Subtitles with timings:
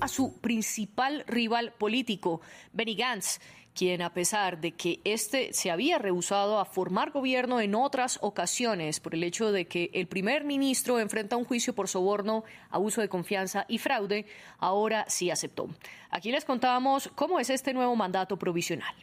[0.00, 2.40] a su principal rival político,
[2.72, 3.38] Benny Gantz,
[3.74, 9.00] quien a pesar de que este se había rehusado a formar gobierno en otras ocasiones
[9.00, 13.08] por el hecho de que el primer ministro enfrenta un juicio por soborno, abuso de
[13.08, 14.26] confianza y fraude,
[14.58, 15.68] ahora sí aceptó.
[16.10, 18.94] Aquí les contábamos cómo es este nuevo mandato provisional.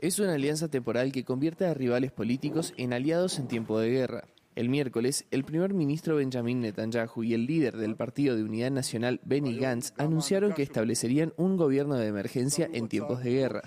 [0.00, 4.24] Es una alianza temporal que convierte a rivales políticos en aliados en tiempo de guerra.
[4.54, 9.20] El miércoles, el primer ministro Benjamin Netanyahu y el líder del Partido de Unidad Nacional,
[9.24, 13.62] Benny Gantz, anunciaron que establecerían un gobierno de emergencia en tiempos de guerra.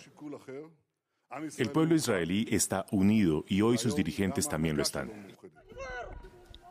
[1.58, 5.12] El pueblo israelí está unido y hoy sus dirigentes también lo están.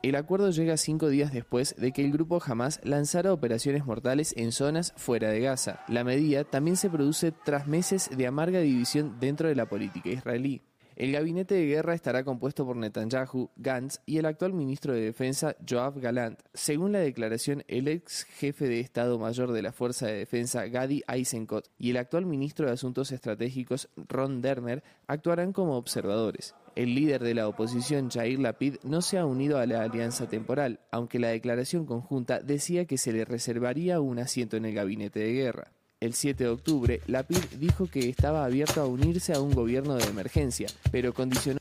[0.02, 4.52] El acuerdo llega cinco días después de que el grupo Hamas lanzara operaciones mortales en
[4.52, 5.80] zonas fuera de Gaza.
[5.88, 10.62] La medida también se produce tras meses de amarga división dentro de la política israelí.
[10.96, 15.56] El gabinete de guerra estará compuesto por Netanyahu, Gantz y el actual ministro de Defensa,
[15.68, 16.38] Joab Galant.
[16.52, 21.02] Según la declaración, el ex jefe de Estado Mayor de la Fuerza de Defensa, Gadi
[21.08, 26.54] Eisenkot, y el actual ministro de Asuntos Estratégicos, Ron Dermer, actuarán como observadores.
[26.76, 30.78] El líder de la oposición, Jair Lapid, no se ha unido a la alianza temporal,
[30.92, 35.32] aunque la declaración conjunta decía que se le reservaría un asiento en el gabinete de
[35.32, 35.72] guerra.
[36.04, 39.94] El 7 de octubre, la PID dijo que estaba abierto a unirse a un gobierno
[39.94, 41.60] de emergencia, pero condicionó...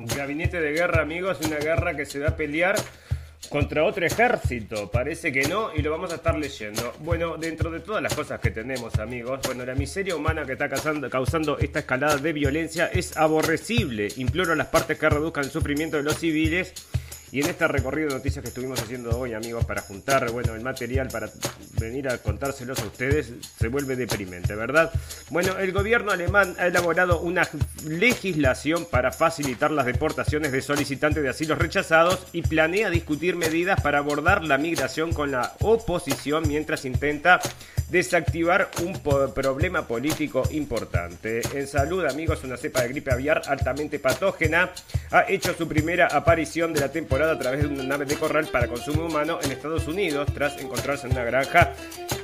[0.00, 2.74] Gabinete de guerra, amigos, una guerra que se va a pelear
[3.48, 4.90] contra otro ejército.
[4.90, 6.92] Parece que no y lo vamos a estar leyendo.
[7.04, 10.68] Bueno, dentro de todas las cosas que tenemos, amigos, bueno, la miseria humana que está
[10.68, 14.08] causando, causando esta escalada de violencia es aborrecible.
[14.16, 16.74] Imploro a las partes que reduzcan el sufrimiento de los civiles
[17.32, 20.62] y en este recorrido de noticias que estuvimos haciendo hoy, amigos, para juntar bueno, el
[20.62, 21.28] material para
[21.78, 24.92] venir a contárselos a ustedes, se vuelve deprimente, ¿verdad?
[25.30, 27.48] Bueno, el gobierno alemán ha elaborado una
[27.84, 33.98] legislación para facilitar las deportaciones de solicitantes de asilos rechazados y planea discutir medidas para
[33.98, 37.40] abordar la migración con la oposición mientras intenta
[37.90, 39.00] desactivar un
[39.32, 41.42] problema político importante.
[41.54, 44.72] En salud, amigos, una cepa de gripe aviar altamente patógena
[45.10, 48.46] ha hecho su primera aparición de la temporada a través de una nave de corral
[48.46, 51.74] para consumo humano en Estados Unidos tras encontrarse en una granja.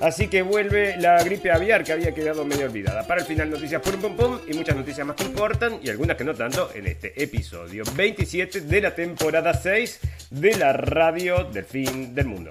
[0.01, 3.07] Así que vuelve la gripe aviar que había quedado medio olvidada.
[3.07, 6.17] Para el final, noticias pum pum pum y muchas noticias más que importan y algunas
[6.17, 11.65] que no tanto en este episodio 27 de la temporada 6 de la radio del
[11.65, 12.51] fin del mundo.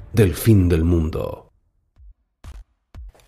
[0.13, 1.51] del fin del mundo.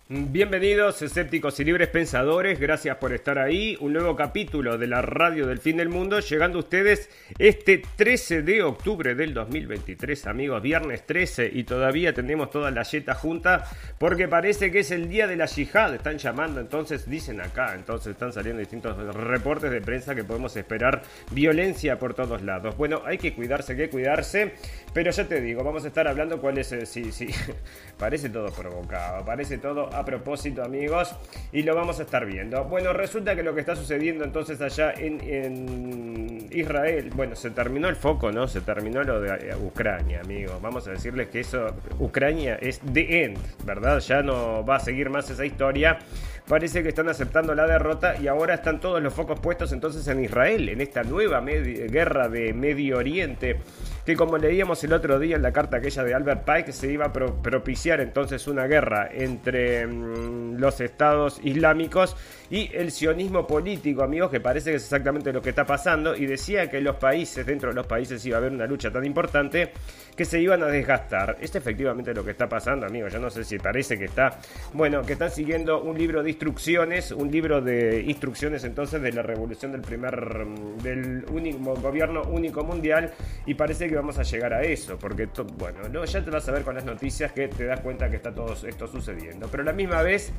[0.06, 3.74] Bienvenidos escépticos y libres pensadores, gracias por estar ahí.
[3.80, 7.08] Un nuevo capítulo de la radio del fin del mundo, llegando a ustedes
[7.38, 13.14] este 13 de octubre del 2023, amigos, viernes 13 y todavía tenemos toda la yeta
[13.14, 13.64] junta
[13.98, 18.12] porque parece que es el día de la yihad, están llamando, entonces dicen acá, entonces
[18.12, 22.76] están saliendo distintos reportes de prensa que podemos esperar violencia por todos lados.
[22.76, 24.52] Bueno, hay que cuidarse, hay que cuidarse,
[24.94, 27.28] pero ya te digo, vamos a estar hablando cuál es, eh, sí, sí,
[27.98, 31.12] parece todo provocado, parece todo a propósito, amigos,
[31.52, 32.62] y lo vamos a estar viendo.
[32.64, 37.96] Bueno, resulta que lo que está sucediendo entonces allá en, Israel, bueno, se terminó el
[37.96, 38.46] foco, ¿no?
[38.46, 40.62] Se terminó lo de eh, Ucrania, amigos.
[40.62, 43.98] Vamos a decirles que eso, Ucrania es the end, ¿verdad?
[43.98, 45.98] Ya no va a seguir más esa historia.
[46.46, 50.22] Parece que están aceptando la derrota y ahora están todos los focos puestos entonces en
[50.22, 53.58] Israel, en esta nueva guerra de Medio Oriente
[54.04, 57.06] que como leíamos el otro día en la carta aquella de Albert Pike, se iba
[57.06, 62.16] a propiciar entonces una guerra entre mm, los estados islámicos
[62.50, 66.26] y el sionismo político, amigos, que parece que es exactamente lo que está pasando, y
[66.26, 69.72] decía que los países, dentro de los países iba a haber una lucha tan importante
[70.14, 71.36] que se iban a desgastar.
[71.40, 74.38] Es efectivamente lo que está pasando, amigos, ya no sé si parece que está,
[74.72, 79.22] bueno, que están siguiendo un libro de instrucciones, un libro de instrucciones entonces de la
[79.22, 83.12] revolución del primer, mm, del único gobierno único mundial,
[83.46, 86.62] y parece que vamos a llegar a eso, porque bueno, ya te vas a ver
[86.62, 89.48] con las noticias que te das cuenta que está todo esto sucediendo.
[89.50, 90.32] Pero a la misma vez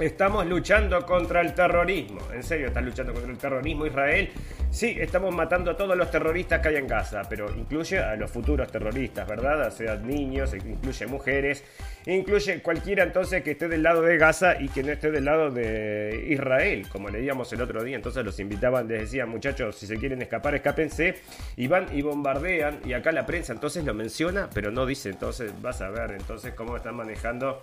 [0.00, 2.20] Estamos luchando contra el terrorismo.
[2.32, 4.30] ¿En serio estás luchando contra el terrorismo Israel?
[4.70, 8.30] Sí, estamos matando a todos los terroristas que hay en Gaza, pero incluye a los
[8.30, 9.72] futuros terroristas, ¿verdad?
[9.72, 11.64] O niños, incluye mujeres,
[12.04, 15.50] incluye cualquiera entonces que esté del lado de Gaza y que no esté del lado
[15.50, 17.96] de Israel, como leíamos el otro día.
[17.96, 21.14] Entonces los invitaban, les decían, muchachos, si se quieren escapar, escápense.
[21.56, 25.52] Y van y bombardean, y acá la prensa entonces lo menciona, pero no dice, entonces
[25.62, 27.62] vas a ver entonces cómo están manejando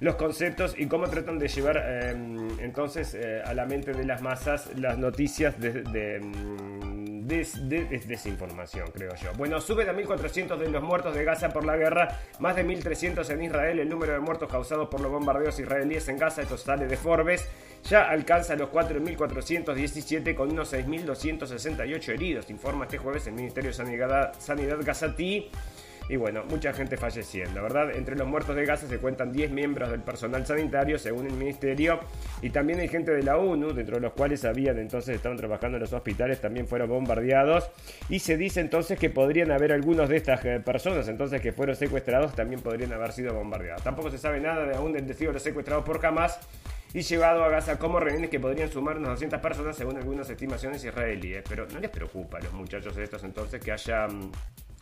[0.00, 4.20] los conceptos y cómo tratan de llevar em, entonces eh, a la mente de las
[4.20, 9.32] masas las noticias de, em, desinformación, creo yo.
[9.36, 13.28] Bueno, suben a 1.400 de los muertos de Gaza por la guerra, más de 1.300
[13.30, 16.86] en Israel, el número de muertos causados por los bombardeos israelíes en Gaza, esto sale
[16.86, 17.48] de Forbes,
[17.82, 24.32] ya alcanza los 4.417 con unos 6.268 heridos, informa este jueves el Ministerio de Sanidad,
[24.38, 25.50] Sanidad Gazatí.
[26.08, 27.96] Y bueno, mucha gente falleciendo, ¿verdad?
[27.96, 32.00] Entre los muertos de Gaza se cuentan 10 miembros del personal sanitario, según el ministerio,
[32.42, 35.78] y también hay gente de la ONU, dentro de los cuales habían entonces estaban trabajando
[35.78, 37.68] en los hospitales, también fueron bombardeados,
[38.08, 41.74] y se dice entonces que podrían haber algunos de estas eh, personas, entonces que fueron
[41.74, 43.82] secuestrados, también podrían haber sido bombardeados.
[43.82, 46.38] Tampoco se sabe nada de aún del destino de los secuestrados por Hamas
[46.94, 50.84] y llevado a Gaza como rehenes que podrían sumar unas 200 personas según algunas estimaciones
[50.84, 51.44] israelíes.
[51.48, 54.30] Pero no les preocupa a los muchachos estos entonces que haya mm,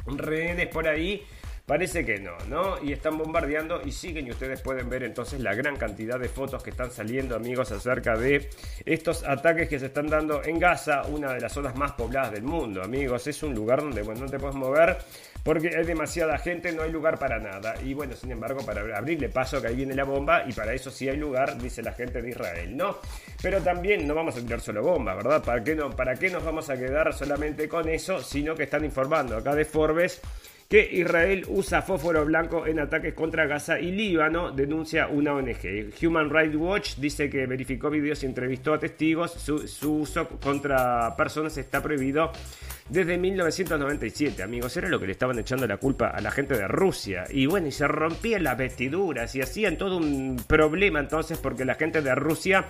[0.06, 1.26] rehenes por ahí.
[1.66, 2.82] Parece que no, ¿no?
[2.82, 6.62] Y están bombardeando y siguen y ustedes pueden ver entonces la gran cantidad de fotos
[6.62, 8.50] que están saliendo amigos acerca de
[8.84, 12.42] estos ataques que se están dando en Gaza, una de las zonas más pobladas del
[12.42, 13.26] mundo amigos.
[13.28, 14.98] Es un lugar donde bueno, no te puedes mover
[15.42, 17.74] porque hay demasiada gente, no hay lugar para nada.
[17.82, 20.90] Y bueno, sin embargo, para abrirle paso que ahí viene la bomba y para eso
[20.90, 22.98] sí hay lugar, dice la gente de Israel, ¿no?
[23.42, 25.42] Pero también no vamos a tirar solo bombas, ¿verdad?
[25.42, 28.20] ¿Para qué, no, ¿Para qué nos vamos a quedar solamente con eso?
[28.20, 30.20] Sino que están informando acá de Forbes
[30.74, 35.94] que Israel usa fósforo blanco en ataques contra Gaza y Líbano, denuncia una ONG.
[36.02, 39.30] Human Rights Watch dice que verificó videos y entrevistó a testigos.
[39.34, 42.32] Su, uso contra personas está prohibido
[42.88, 44.76] desde 1997, amigos.
[44.76, 47.22] Era lo que le estaban echando la culpa a la gente de Rusia.
[47.30, 51.76] Y bueno, y se rompían las vestiduras y hacían todo un problema entonces porque la
[51.76, 52.66] gente de Rusia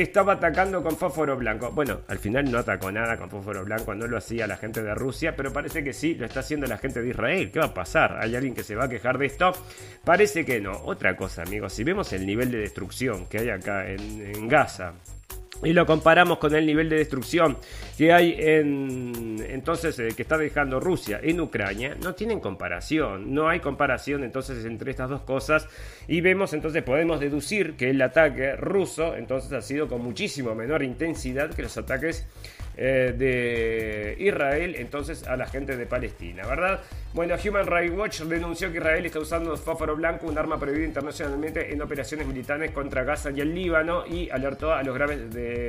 [0.00, 1.70] estaba atacando con fósforo blanco.
[1.70, 4.94] Bueno, al final no atacó nada con fósforo blanco, no lo hacía la gente de
[4.94, 7.50] Rusia, pero parece que sí, lo está haciendo la gente de Israel.
[7.50, 8.18] ¿Qué va a pasar?
[8.20, 9.52] ¿Hay alguien que se va a quejar de esto?
[10.04, 10.72] Parece que no.
[10.84, 14.94] Otra cosa, amigos, si vemos el nivel de destrucción que hay acá en, Gaza,
[15.64, 17.56] y lo comparamos con el nivel de destrucción
[17.96, 23.48] que hay en entonces eh, que está dejando Rusia en Ucrania, no tienen comparación, no
[23.48, 25.68] hay comparación entonces entre estas dos cosas.
[26.08, 30.82] Y vemos entonces podemos deducir que el ataque ruso entonces ha sido con muchísimo menor
[30.82, 32.26] intensidad que los ataques
[32.76, 36.80] eh, de Israel entonces a la gente de Palestina, ¿verdad?
[37.12, 41.72] Bueno, Human Rights Watch denunció que Israel está usando fósforo blanco, un arma prohibida internacionalmente
[41.72, 45.20] en operaciones militares contra Gaza y el Líbano y alertó a los graves,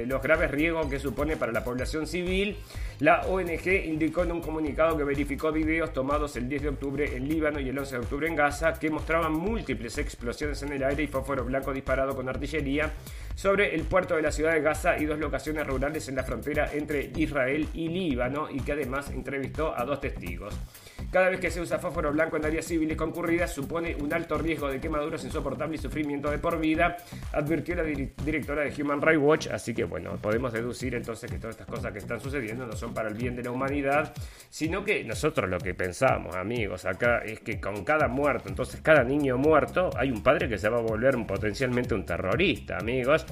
[0.08, 2.56] los graves riesgos que supone para la población civil.
[3.00, 7.28] La ONG indicó en un comunicado que verificó videos tomados el 10 de octubre en
[7.28, 11.04] Líbano y el 11 de octubre en Gaza que mostraban múltiples explosiones en el aire
[11.04, 12.94] y fósforo blanco disparado con artillería
[13.36, 16.70] sobre el puerto de la ciudad de Gaza y dos locaciones rurales en la frontera
[16.74, 20.56] entre Israel y Líbano y que además entrevistó a dos testigos.
[21.12, 24.70] Cada vez que se usa fósforo blanco en áreas civiles concurridas supone un alto riesgo
[24.70, 26.98] de quemaduras insoportables y sufrimiento de por vida,
[27.32, 29.48] advirtió la directora de Human Rights Watch.
[29.48, 32.94] Así que bueno, podemos deducir entonces que todas estas cosas que están sucediendo no son
[32.94, 34.14] para el bien de la humanidad,
[34.50, 39.04] sino que nosotros lo que pensamos, amigos, acá es que con cada muerto, entonces cada
[39.04, 43.26] niño muerto, hay un padre que se va a volver potencialmente un terrorista, amigos.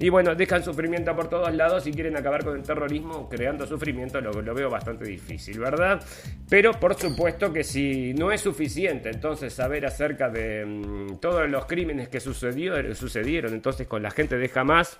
[0.00, 4.20] Y bueno, dejan sufrimiento por todos lados y quieren acabar con el terrorismo creando sufrimiento,
[4.20, 6.00] lo, lo veo bastante difícil, ¿verdad?
[6.48, 7.17] Pero por supuesto
[7.52, 12.94] que si no es suficiente entonces saber acerca de mm, todos los crímenes que sucedió,
[12.94, 14.98] sucedieron entonces con la gente de Hamas,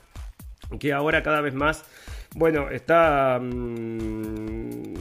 [0.80, 1.84] que ahora cada vez más
[2.34, 3.38] bueno, está...
[3.40, 4.97] Mm,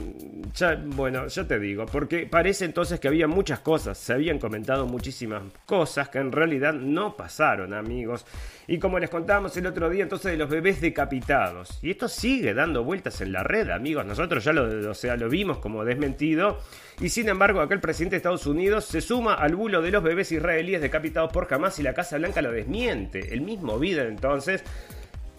[0.58, 4.86] ya, bueno, ya te digo, porque parece entonces que había muchas cosas, se habían comentado
[4.86, 8.26] muchísimas cosas que en realidad no pasaron, amigos.
[8.66, 11.78] Y como les contábamos el otro día, entonces de los bebés decapitados.
[11.82, 14.04] Y esto sigue dando vueltas en la red, amigos.
[14.04, 16.58] Nosotros ya lo, o sea, lo vimos como desmentido.
[17.00, 20.02] Y sin embargo, acá el presidente de Estados Unidos se suma al bulo de los
[20.02, 23.32] bebés israelíes decapitados por Hamas y la Casa Blanca lo desmiente.
[23.32, 24.64] El mismo video entonces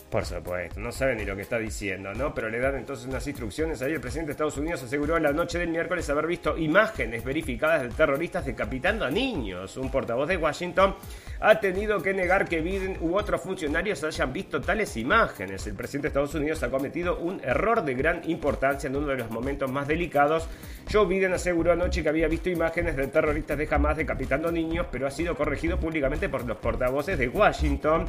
[0.10, 2.34] por supuesto, no sabe ni lo que está diciendo, ¿no?
[2.34, 3.82] Pero le dan entonces unas instrucciones.
[3.82, 7.84] Ahí el presidente de Estados Unidos aseguró la noche del miércoles haber visto imágenes verificadas
[7.84, 9.78] de terroristas decapitando a niños.
[9.78, 10.96] Un portavoz de Washington
[11.40, 15.68] ha tenido que negar que Biden u otros funcionarios hayan visto tales imágenes.
[15.68, 19.18] El presidente de Estados Unidos ha cometido un error de gran importancia en uno de
[19.18, 20.50] los momentos más delicados
[20.92, 25.06] Joe Biden aseguró anoche que había visto imágenes de terroristas de Hamas decapitando niños, pero
[25.06, 28.06] ha sido corregido públicamente por los portavoces de Washington.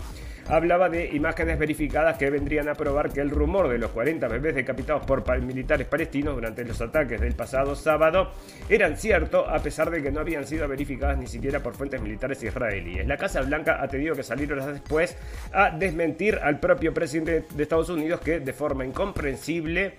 [0.49, 4.55] Hablaba de imágenes verificadas que vendrían a probar que el rumor de los 40 bebés
[4.55, 8.33] decapitados por militares palestinos durante los ataques del pasado sábado
[8.69, 12.43] eran cierto, a pesar de que no habían sido verificadas ni siquiera por fuentes militares
[12.43, 13.07] israelíes.
[13.07, 15.17] La Casa Blanca ha tenido que salir horas después
[15.53, 19.95] a desmentir al propio presidente de Estados Unidos que de forma incomprensible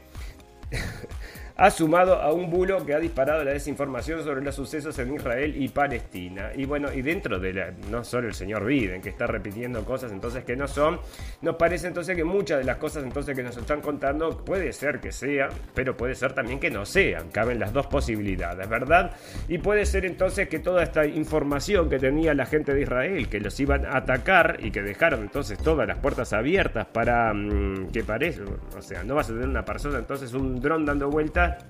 [1.62, 5.54] ha sumado a un bulo que ha disparado la desinformación sobre los sucesos en Israel
[5.56, 6.50] y Palestina.
[6.56, 10.12] Y bueno, y dentro de la, no solo el señor Biden, que está repitiendo cosas
[10.12, 11.00] entonces que no son,
[11.44, 15.00] nos parece entonces que muchas de las cosas entonces que nos están contando puede ser
[15.00, 17.30] que sean, pero puede ser también que no sean.
[17.30, 19.12] Caben las dos posibilidades, ¿verdad?
[19.48, 23.40] Y puede ser entonces que toda esta información que tenía la gente de Israel, que
[23.40, 28.04] los iban a atacar y que dejaron entonces todas las puertas abiertas para mm, que
[28.04, 28.42] parece,
[28.76, 31.64] o sea, no vas a tener una persona entonces un dron dando vueltas that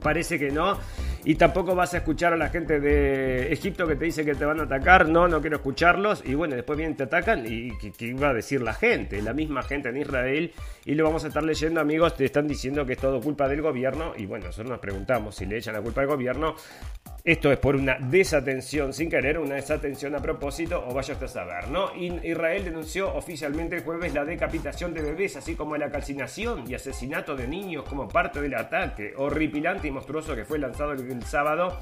[0.00, 0.78] Parece que no.
[1.24, 4.44] Y tampoco vas a escuchar a la gente de Egipto que te dice que te
[4.44, 5.08] van a atacar.
[5.08, 6.22] No, no quiero escucharlos.
[6.26, 7.44] Y bueno, después vienen, te atacan.
[7.46, 9.22] ¿Y qué, iba a decir la gente?
[9.22, 10.52] La misma gente en Israel.
[10.84, 12.16] Y lo vamos a estar leyendo, amigos.
[12.16, 14.14] Te están diciendo que es todo culpa del gobierno.
[14.16, 16.56] Y bueno, nosotros nos preguntamos si le echan la culpa al gobierno.
[17.24, 21.28] Esto es por una desatención sin querer, una desatención a propósito, o vaya usted a
[21.28, 21.94] saber, ¿no?
[21.94, 27.36] Israel denunció oficialmente el jueves la decapitación de bebés, así como la calcinación y asesinato
[27.36, 31.78] de niños como parte del ataque horripilante y monstruoso que fue lanzado el sábado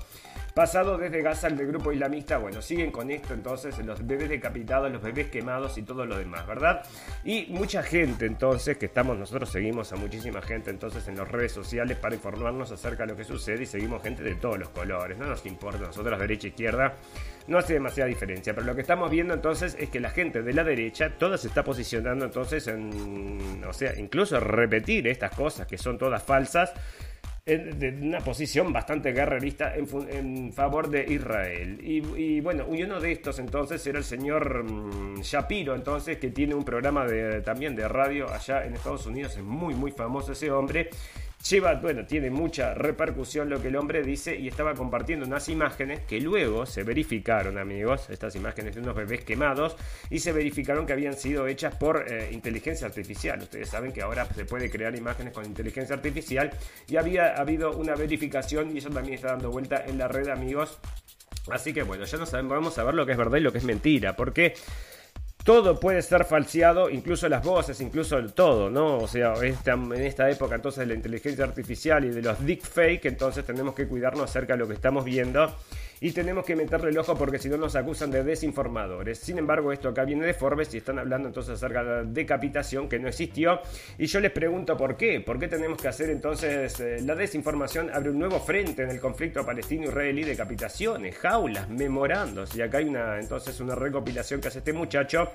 [0.54, 4.90] Pasado desde Gaza el del grupo islamista, bueno, siguen con esto entonces, los bebés decapitados,
[4.90, 6.84] los bebés quemados y todo lo demás, ¿verdad?
[7.24, 11.52] Y mucha gente entonces, que estamos, nosotros seguimos a muchísima gente entonces en las redes
[11.52, 15.16] sociales para informarnos acerca de lo que sucede y seguimos gente de todos los colores,
[15.18, 16.94] no nos importa, nosotros derecha e izquierda,
[17.46, 20.52] no hace demasiada diferencia, pero lo que estamos viendo entonces es que la gente de
[20.52, 25.78] la derecha, toda se está posicionando entonces en, o sea, incluso repetir estas cosas que
[25.78, 26.72] son todas falsas,
[27.46, 31.78] de una posición bastante guerrerista en, favor de Israel.
[31.82, 36.64] Y, bueno, uno de estos entonces era el señor mm, Shapiro, entonces, que tiene un
[36.64, 40.90] programa de, también de radio allá en Estados Unidos, es muy, muy famoso ese hombre.
[41.48, 46.00] Lleva, bueno, tiene mucha repercusión lo que el hombre dice y estaba compartiendo unas imágenes
[46.00, 49.74] que luego se verificaron, amigos, estas imágenes de unos bebés quemados
[50.10, 53.40] y se verificaron que habían sido hechas por eh, inteligencia artificial.
[53.40, 56.50] Ustedes saben que ahora se puede crear imágenes con inteligencia artificial
[56.86, 60.78] y había habido una verificación y eso también está dando vuelta en la red, amigos.
[61.50, 63.50] Así que bueno, ya no sabemos, vamos a ver lo que es verdad y lo
[63.50, 64.52] que es mentira, porque
[65.44, 68.98] todo puede ser falseado, incluso las voces, incluso todo, ¿no?
[68.98, 73.44] O sea, en esta época entonces de la inteligencia artificial y de los deepfake, entonces
[73.44, 75.54] tenemos que cuidarnos acerca de lo que estamos viendo
[76.00, 79.18] y tenemos que meterle el ojo porque si no nos acusan de desinformadores.
[79.18, 82.88] Sin embargo, esto acá viene de Forbes y están hablando entonces acerca de la decapitación
[82.88, 83.60] que no existió.
[83.98, 85.20] Y yo les pregunto por qué.
[85.20, 87.90] ¿Por qué tenemos que hacer entonces eh, la desinformación?
[87.90, 92.56] Abre un nuevo frente en el conflicto palestino-israelí, decapitaciones, jaulas, memorandos.
[92.56, 95.32] Y acá hay una entonces una recopilación que hace este muchacho.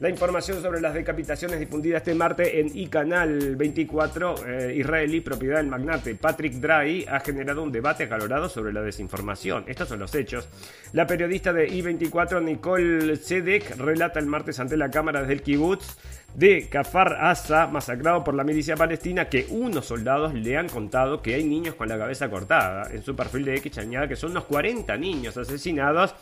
[0.00, 5.68] La información sobre las decapitaciones difundida este martes en iCanal 24 eh, israelí, propiedad del
[5.68, 9.64] magnate Patrick Dry, ha generado un debate acalorado sobre la desinformación.
[9.68, 10.48] Estos son los hechos.
[10.92, 15.98] La periodista de I-24, Nicole Sedek, relata el martes ante la cámara del kibbutz
[16.34, 21.34] de Kafar Asa, masacrado por la milicia palestina, que unos soldados le han contado que
[21.34, 22.90] hay niños con la cabeza cortada.
[22.90, 26.14] En su perfil de X añade que son unos 40 niños asesinados.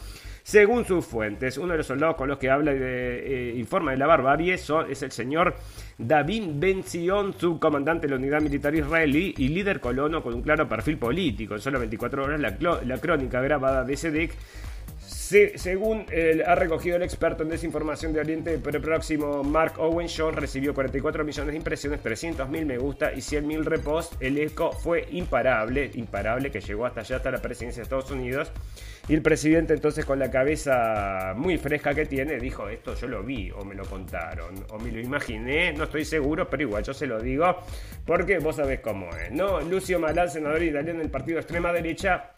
[0.47, 3.97] Según sus fuentes, uno de los soldados con los que habla y eh, informa de
[3.97, 4.71] la barbarie es
[5.03, 5.57] el señor
[5.99, 10.69] David Ben Zion, subcomandante de la unidad militar israelí y líder colono con un claro
[10.69, 11.55] perfil político.
[11.55, 13.97] En solo 24 horas, la, crónica grabada de
[15.07, 16.07] Según
[16.47, 21.53] ha recogido el experto en desinformación de Oriente Próximo Mark Owen, John recibió 44 millones
[21.53, 24.17] de impresiones, 300 mil me gusta y 100 mil reposts.
[24.21, 28.51] El eco fue imparable, imparable, que llegó hasta allá, hasta la presidencia de Estados Unidos.
[29.09, 33.23] Y el presidente entonces con la cabeza muy fresca que tiene, dijo, esto yo lo
[33.23, 36.93] vi o me lo contaron o me lo imaginé, no estoy seguro, pero igual yo
[36.93, 37.57] se lo digo
[38.05, 39.61] porque vos sabés cómo es, ¿no?
[39.61, 42.33] Lucio Malán, senador italiano del partido extrema derecha,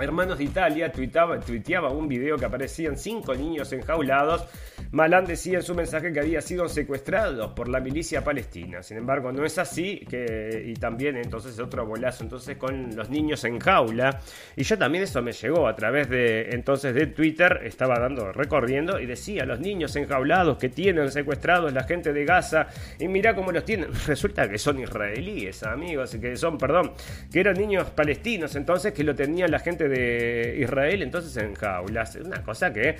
[0.00, 4.46] Hermanos de Italia tuitaba, tuiteaba un video que aparecían cinco niños enjaulados.
[4.92, 8.82] Malán decía en su mensaje que había sido secuestrados por la milicia palestina.
[8.82, 9.98] Sin embargo, no es así.
[10.08, 14.20] Que, y también entonces otro bolazo entonces con los niños en jaula.
[14.56, 17.60] Y yo también eso me llegó a través de entonces de Twitter.
[17.64, 22.68] Estaba dando, recorriendo y decía los niños enjaulados que tienen secuestrados la gente de Gaza.
[22.98, 23.90] Y mira cómo los tienen.
[24.06, 26.16] Resulta que son israelíes, amigos.
[26.20, 26.92] Que son, perdón,
[27.32, 32.16] que eran niños palestinos entonces que lo tenía la gente de Israel entonces en jaulas.
[32.16, 32.96] Una cosa que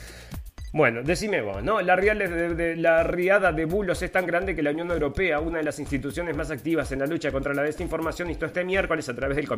[0.73, 1.81] Bueno, decime vos, ¿no?
[1.81, 5.65] La, de, la riada de bulos es tan grande que la Unión Europea, una de
[5.65, 9.37] las instituciones más activas en la lucha contra la desinformación, instó este miércoles a través
[9.37, 9.49] del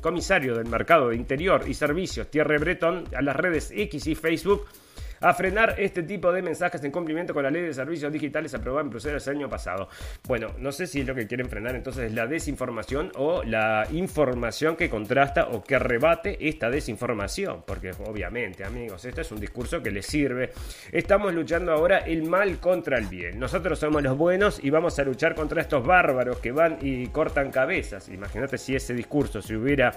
[0.00, 4.66] comisario del Mercado de Interior y Servicios, Thierry Breton, a las redes X y Facebook
[5.20, 8.82] a frenar este tipo de mensajes en cumplimiento con la ley de servicios digitales aprobada
[8.82, 9.88] en Bruselas el año pasado.
[10.26, 13.86] Bueno, no sé si es lo que quieren frenar entonces es la desinformación o la
[13.92, 19.82] información que contrasta o que rebate esta desinformación, porque obviamente, amigos, este es un discurso
[19.82, 20.52] que les sirve.
[20.92, 23.38] Estamos luchando ahora el mal contra el bien.
[23.38, 27.50] Nosotros somos los buenos y vamos a luchar contra estos bárbaros que van y cortan
[27.50, 28.08] cabezas.
[28.08, 29.92] Imagínate si ese discurso se hubiera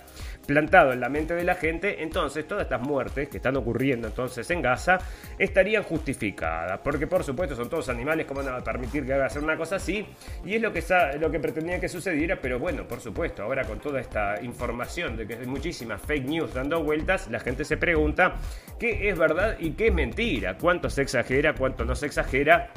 [0.46, 4.50] plantado en la mente de la gente, entonces todas estas muertes que están ocurriendo entonces
[4.52, 5.00] en Gaza
[5.38, 6.80] estarían justificadas.
[6.84, 9.78] Porque por supuesto son todos animales, ¿cómo van a permitir que haga hacer una cosa
[9.78, 10.06] así?
[10.46, 10.84] Y es lo que,
[11.20, 15.28] lo que pretendía que sucediera, pero bueno, por supuesto, ahora con toda esta información de
[15.28, 18.36] que hay muchísimas fake news dando vueltas, la gente se pregunta
[18.80, 22.72] qué es verdad y qué es mentira, cuánto se exagera, cuánto no se exagera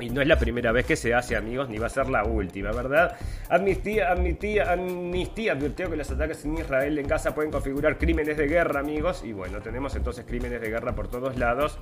[0.00, 2.24] y no es la primera vez que se hace, amigos, ni va a ser la
[2.24, 3.16] última, ¿verdad?
[3.48, 8.46] Amnistía, amnistía, amnistía advirtió que los ataques en Israel en Gaza pueden configurar crímenes de
[8.46, 9.22] guerra, amigos.
[9.24, 11.78] Y bueno, tenemos entonces crímenes de guerra por todos lados.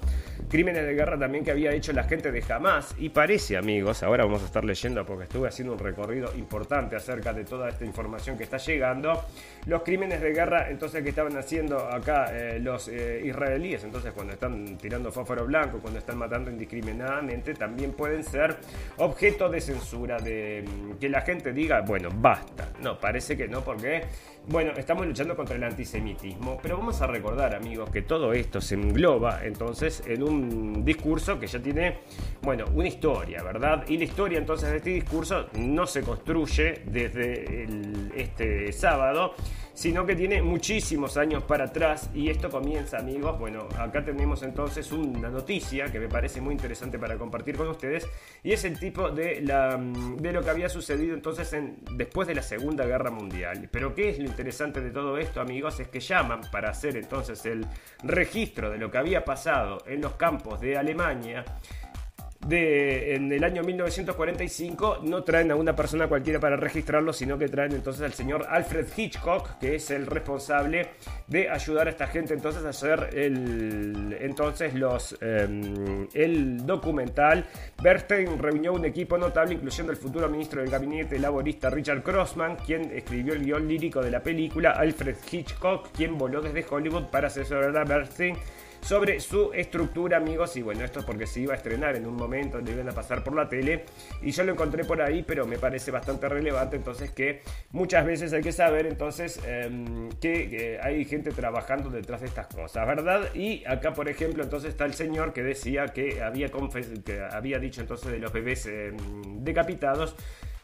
[0.48, 2.94] Crímenes de guerra también que había hecho la gente de Hamas.
[2.98, 7.32] Y parece, amigos, ahora vamos a estar leyendo porque estuve haciendo un recorrido importante acerca
[7.32, 9.24] de toda esta información que está llegando.
[9.66, 14.32] Los crímenes de guerra, entonces, que estaban haciendo acá eh, los eh, israelíes, entonces, cuando
[14.32, 18.56] están tirando fósforo blanco, cuando están matando indiscriminadamente, también pueden ser
[18.96, 22.68] objeto de censura, de mm, que la gente diga, bueno, basta.
[22.82, 24.04] No, parece que no, porque,
[24.50, 28.74] bueno, estamos luchando contra el antisemitismo, pero vamos a recordar, amigos, que todo esto se
[28.74, 31.98] engloba entonces en un discurso que ya tiene,
[32.42, 33.84] bueno, una historia, ¿verdad?
[33.86, 37.68] Y la historia entonces de este discurso no se construye desde
[38.16, 39.34] este sábado,
[39.74, 44.92] sino que tiene muchísimos años para atrás y esto comienza amigos, bueno, acá tenemos entonces
[44.92, 48.06] una noticia que me parece muy interesante para compartir con ustedes
[48.42, 52.34] y es el tipo de, la, de lo que había sucedido entonces en, después de
[52.34, 53.68] la Segunda Guerra Mundial.
[53.70, 55.80] Pero ¿qué es lo interesante de todo esto amigos?
[55.80, 57.66] Es que llaman para hacer entonces el
[58.02, 61.44] registro de lo que había pasado en los campos de Alemania
[62.48, 67.72] en el año 1945 no traen a una persona cualquiera para registrarlo, sino que traen
[67.72, 70.90] entonces al señor Alfred Hitchcock, que es el responsable
[71.26, 77.46] de ayudar a esta gente entonces a hacer el, entonces los, em, el documental.
[77.82, 82.90] Bernstein reunió un equipo notable, incluyendo el futuro ministro del gabinete laborista Richard Crossman, quien
[82.92, 87.76] escribió el guion lírico de la película, Alfred Hitchcock, quien voló desde Hollywood para asesorar
[87.76, 88.36] a Bernstein
[88.80, 90.56] sobre su estructura, amigos.
[90.56, 92.92] Y bueno, esto es porque se iba a estrenar en un momento, le iban a
[92.92, 93.84] pasar por la tele.
[94.22, 96.76] Y yo lo encontré por ahí, pero me parece bastante relevante.
[96.76, 102.26] Entonces, que muchas veces hay que saber, entonces, em, que, hay gente trabajando detrás de
[102.28, 103.34] estas cosas, ¿verdad?
[103.34, 107.80] Y acá, por ejemplo, entonces está el señor que decía que había, que había dicho
[107.80, 108.96] entonces de los bebés em,
[109.44, 110.16] decapitados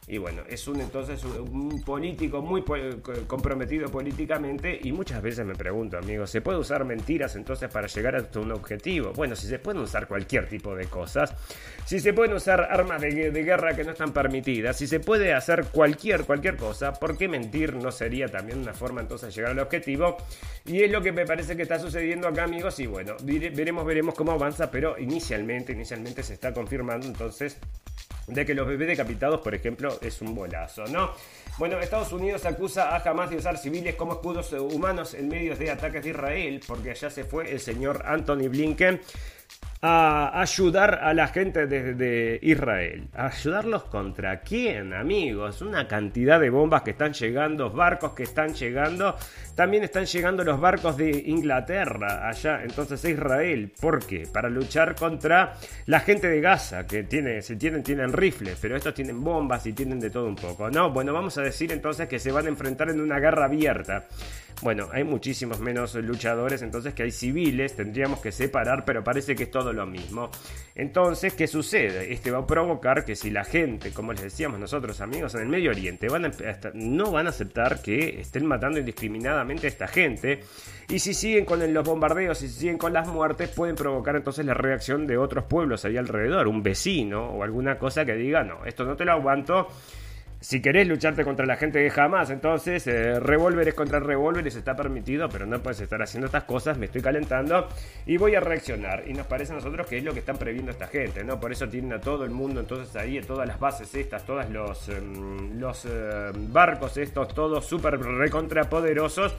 [0.08, 2.62] y bueno, es un entonces un político muy
[3.26, 8.14] comprometido políticamente y muchas veces me pregunto, amigos, ¿se puede usar mentiras entonces para llegar
[8.14, 9.12] a un objetivo?
[9.14, 11.34] Bueno, si se pueden usar cualquier tipo de cosas,
[11.84, 15.66] si se pueden usar armas de, guerra que no están permitidas, si se puede hacer
[15.72, 19.58] cualquier, cualquier cosa, ¿por qué mentir no sería también una forma entonces de llegar al
[19.58, 20.18] objetivo?
[20.66, 24.14] Y es lo que me parece que está sucediendo acá, amigos, y bueno, veremos, veremos
[24.14, 27.58] cómo avanza, pero inicialmente, inicialmente se está confirmando entonces
[28.26, 31.12] de que los bebés decapitados, por ejemplo, es un bolazo, ¿no?
[31.58, 35.70] Bueno, Estados Unidos acusa a Hamas de usar civiles como escudos humanos en medios de
[35.70, 39.00] ataques de Israel, porque allá se fue el señor Anthony Blinken
[39.82, 43.08] a ayudar a la gente desde Israel.
[43.14, 45.60] ¿Ayudarlos contra quién, amigos?
[45.62, 49.16] Una cantidad de bombas que están llegando, barcos que están llegando.
[49.54, 53.72] También están llegando los barcos de Inglaterra allá, entonces a Israel.
[53.80, 54.26] ¿Por qué?
[54.32, 55.54] Para luchar contra
[55.86, 59.72] la gente de Gaza, que tiene, si tienen, tienen rifles, pero estos tienen bombas y
[59.72, 60.70] tienen de todo un poco.
[60.70, 64.04] No, bueno, vamos a decir entonces que se van a enfrentar en una guerra abierta.
[64.62, 69.44] Bueno, hay muchísimos menos luchadores, entonces que hay civiles, tendríamos que separar, pero parece que
[69.44, 70.31] es todo lo mismo.
[70.74, 72.12] Entonces, ¿qué sucede?
[72.12, 75.48] Este va a provocar que si la gente, como les decíamos nosotros amigos en el
[75.48, 76.31] Medio Oriente, van
[76.74, 80.40] no van a aceptar que estén matando indiscriminadamente a esta gente,
[80.88, 84.44] y si siguen con los bombardeos, y si siguen con las muertes, pueden provocar entonces
[84.44, 88.64] la reacción de otros pueblos ahí alrededor, un vecino o alguna cosa que diga, no,
[88.64, 89.68] esto no te lo aguanto
[90.46, 95.28] si querés lucharte contra la gente que jamás, entonces eh, revólveres contra revólveres está permitido,
[95.28, 97.66] pero no puedes estar haciendo estas cosas, me estoy calentando
[98.06, 99.02] y voy a reaccionar.
[99.09, 101.40] Y nos parece a nosotros que es lo que están previendo esta gente, ¿no?
[101.40, 104.88] Por eso tienen a todo el mundo entonces ahí, todas las bases estas, todos los,
[104.88, 109.35] em, em, barcos estos, todos súper recontrapoderosos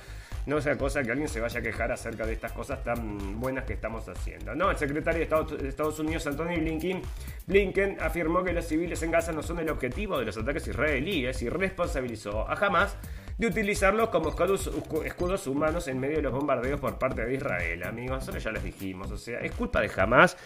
[0.47, 3.65] no sea cosa que alguien se vaya a quejar acerca de estas cosas tan buenas
[3.65, 4.55] que estamos haciendo.
[4.55, 7.01] No, el secretario de Estados Unidos, Anthony Blinken,
[7.45, 11.41] Blinken afirmó que los civiles en Gaza no son el objetivo de los ataques israelíes
[11.41, 12.95] y responsabilizó a Hamas
[13.37, 18.19] de utilizarlos como escudos, humanos en medio de los bombardeos por parte de Israel, amigos.
[18.19, 20.37] Nosotros ya les dijimos, o sea, es culpa de Hamas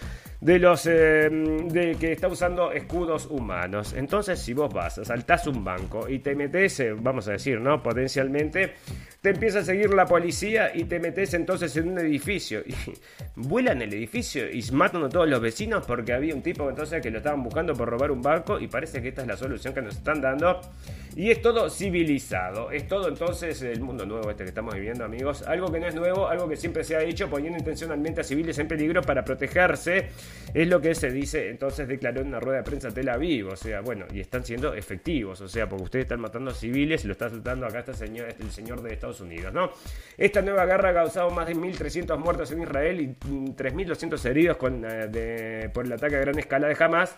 [0.41, 3.93] de los eh, de que está usando escudos humanos.
[3.95, 7.81] Entonces, si vos vas, saltás un banco y te metes, eh, vamos a decir, ¿no?
[7.81, 8.73] Potencialmente,
[9.21, 12.73] te empieza a seguir la policía y te metes entonces en un edificio y
[13.35, 17.11] vuelan el edificio y matan a todos los vecinos porque había un tipo entonces que
[17.11, 19.81] lo estaban buscando por robar un banco y parece que esta es la solución que
[19.81, 20.59] nos están dando.
[21.15, 25.41] Y es todo civilizado, es todo entonces el mundo nuevo este que estamos viviendo, amigos.
[25.41, 28.57] Algo que no es nuevo, algo que siempre se ha hecho poniendo intencionalmente a civiles
[28.59, 30.07] en peligro para protegerse.
[30.53, 33.49] Es lo que se dice, entonces declaró en una rueda de prensa Tel Aviv.
[33.49, 35.41] O sea, bueno, y están siendo efectivos.
[35.41, 38.43] O sea, porque ustedes están matando a civiles lo está saltando acá este señor, este,
[38.43, 39.71] el señor de Estados Unidos, ¿no?
[40.17, 44.83] Esta nueva guerra ha causado más de 1.300 muertos en Israel y 3.200 heridos con,
[44.85, 47.17] eh, por el ataque a gran escala de Hamas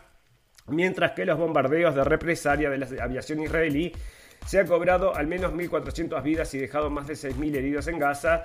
[0.68, 3.94] mientras que los bombardeos de represalia de la aviación israelí
[4.46, 8.44] se ha cobrado al menos 1.400 vidas y dejado más de 6.000 heridos en Gaza.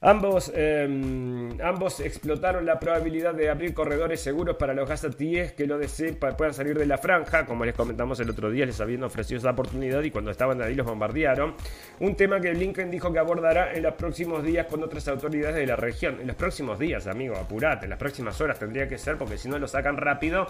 [0.00, 5.76] Ambos, em, ambos explotaron la probabilidad de abrir corredores seguros para los gazatíes que lo
[5.76, 9.38] deseen puedan salir de la franja, como les comentamos el otro día, les habían ofrecido
[9.38, 11.54] esa oportunidad y cuando estaban ahí los bombardearon.
[11.98, 15.66] Un tema que Blinken dijo que abordará en los próximos días con otras autoridades de
[15.66, 16.20] la región.
[16.20, 19.48] En los próximos días, amigo, apurate, en las próximas horas tendría que ser porque si
[19.48, 20.46] no lo sacan rápido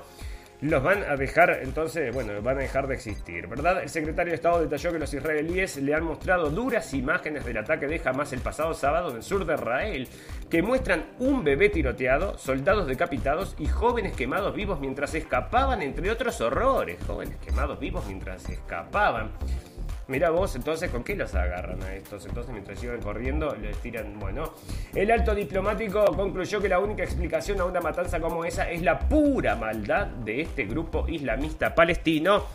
[0.60, 3.82] los van a dejar, entonces, bueno, van a dejar de existir, ¿verdad?
[3.82, 7.86] El secretario de Estado detalló que los israelíes le han mostrado duras imágenes del ataque
[7.86, 10.08] de Hamas el pasado sábado en el sur de Israel,
[10.50, 16.40] que muestran un bebé tiroteado, soldados decapitados y jóvenes quemados vivos mientras escapaban, entre otros
[16.40, 16.98] horrores.
[17.06, 19.30] Jóvenes quemados vivos mientras escapaban.
[20.08, 22.24] Mira vos, entonces, ¿con qué los agarran a estos?
[22.24, 24.54] Entonces, mientras siguen corriendo, les tiran, bueno.
[24.94, 28.98] El alto diplomático concluyó que la única explicación a una matanza como esa es la
[28.98, 32.46] pura maldad de este grupo islamista palestino.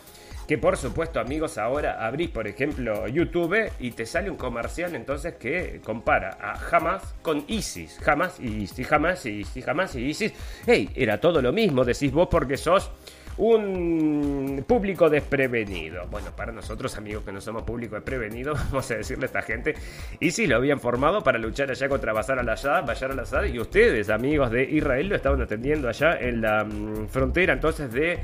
[0.48, 5.34] Que por supuesto, amigos, ahora abrís, por ejemplo, YouTube y te sale un comercial entonces
[5.34, 8.00] que compara a Hamas con ISIS.
[8.06, 10.32] Hamas y ISIS, Hamas y ISIS, Hamas y ISIS.
[10.66, 10.90] ¡Ey!
[10.96, 12.90] Era todo lo mismo, decís vos porque sos
[13.36, 16.06] un público desprevenido.
[16.10, 19.74] Bueno, para nosotros, amigos que no somos público desprevenido, vamos a decirle a esta gente.
[20.20, 24.10] Y si lo habían formado para luchar allá contra Bashar al-Assad, Bashar al-Assad, y ustedes,
[24.10, 28.18] amigos de Israel, lo estaban atendiendo allá en la mm, frontera entonces de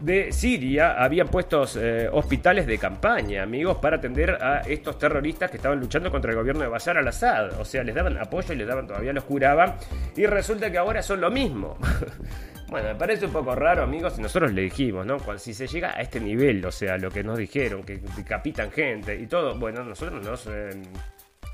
[0.00, 5.56] de Siria habían puestos eh, hospitales de campaña, amigos, para atender a estos terroristas que
[5.56, 7.60] estaban luchando contra el gobierno de Bashar al-Assad.
[7.60, 9.74] O sea, les daban apoyo y les daban, todavía los curaban.
[10.16, 11.78] Y resulta que ahora son lo mismo.
[12.66, 15.18] Bueno, me parece un poco raro, amigos, y nosotros le dijimos, ¿no?
[15.38, 19.14] Si se llega a este nivel, o sea, lo que nos dijeron, que decapitan gente
[19.14, 20.46] y todo, bueno, nosotros nos...
[20.46, 20.70] Eh,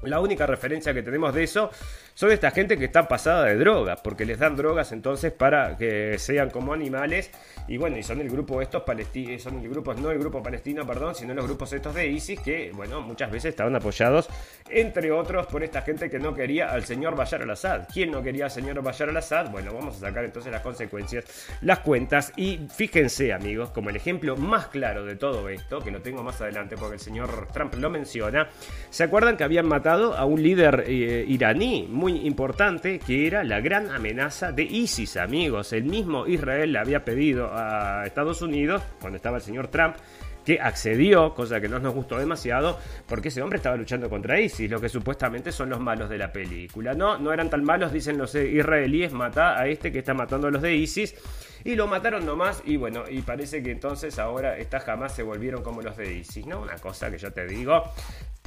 [0.02, 1.70] la única referencia que tenemos de eso
[2.14, 6.18] son esta gente que está pasada de drogas, porque les dan drogas entonces para que
[6.18, 7.30] sean como animales
[7.68, 10.86] y bueno, y son el grupo estos palestinos, son el grupo, no el grupo palestino,
[10.86, 14.28] perdón, sino los grupos estos de ISIS que, bueno, muchas veces estaban apoyados,
[14.68, 17.88] entre otros, por esta gente que no quería al señor Bashar al-Assad.
[17.92, 19.50] ¿Quién no quería al señor Bashar al-Assad?
[19.50, 21.24] Bueno, vamos a sacar entonces las consecuencias,
[21.62, 26.02] las cuentas y fíjense, amigos, como el ejemplo más claro de todo esto, que lo
[26.02, 28.48] tengo más adelante porque el señor Trump lo menciona,
[28.90, 33.60] ¿se acuerdan que habían matado a un líder eh, iraní muy importante que era la
[33.60, 35.72] gran amenaza de ISIS, amigos?
[35.72, 39.96] El mismo Israel le había pedido a Estados Unidos, cuando estaba el señor Trump,
[40.44, 44.70] que accedió, cosa que no nos gustó demasiado, porque ese hombre estaba luchando contra ISIS,
[44.70, 46.94] lo que supuestamente son los malos de la película.
[46.94, 50.50] No, no eran tan malos, dicen los israelíes, mata a este que está matando a
[50.52, 51.14] los de ISIS.
[51.64, 55.62] Y lo mataron nomás y bueno, y parece que entonces ahora estas jamás se volvieron
[55.62, 56.60] como los de ISIS, ¿no?
[56.62, 57.82] Una cosa que yo te digo,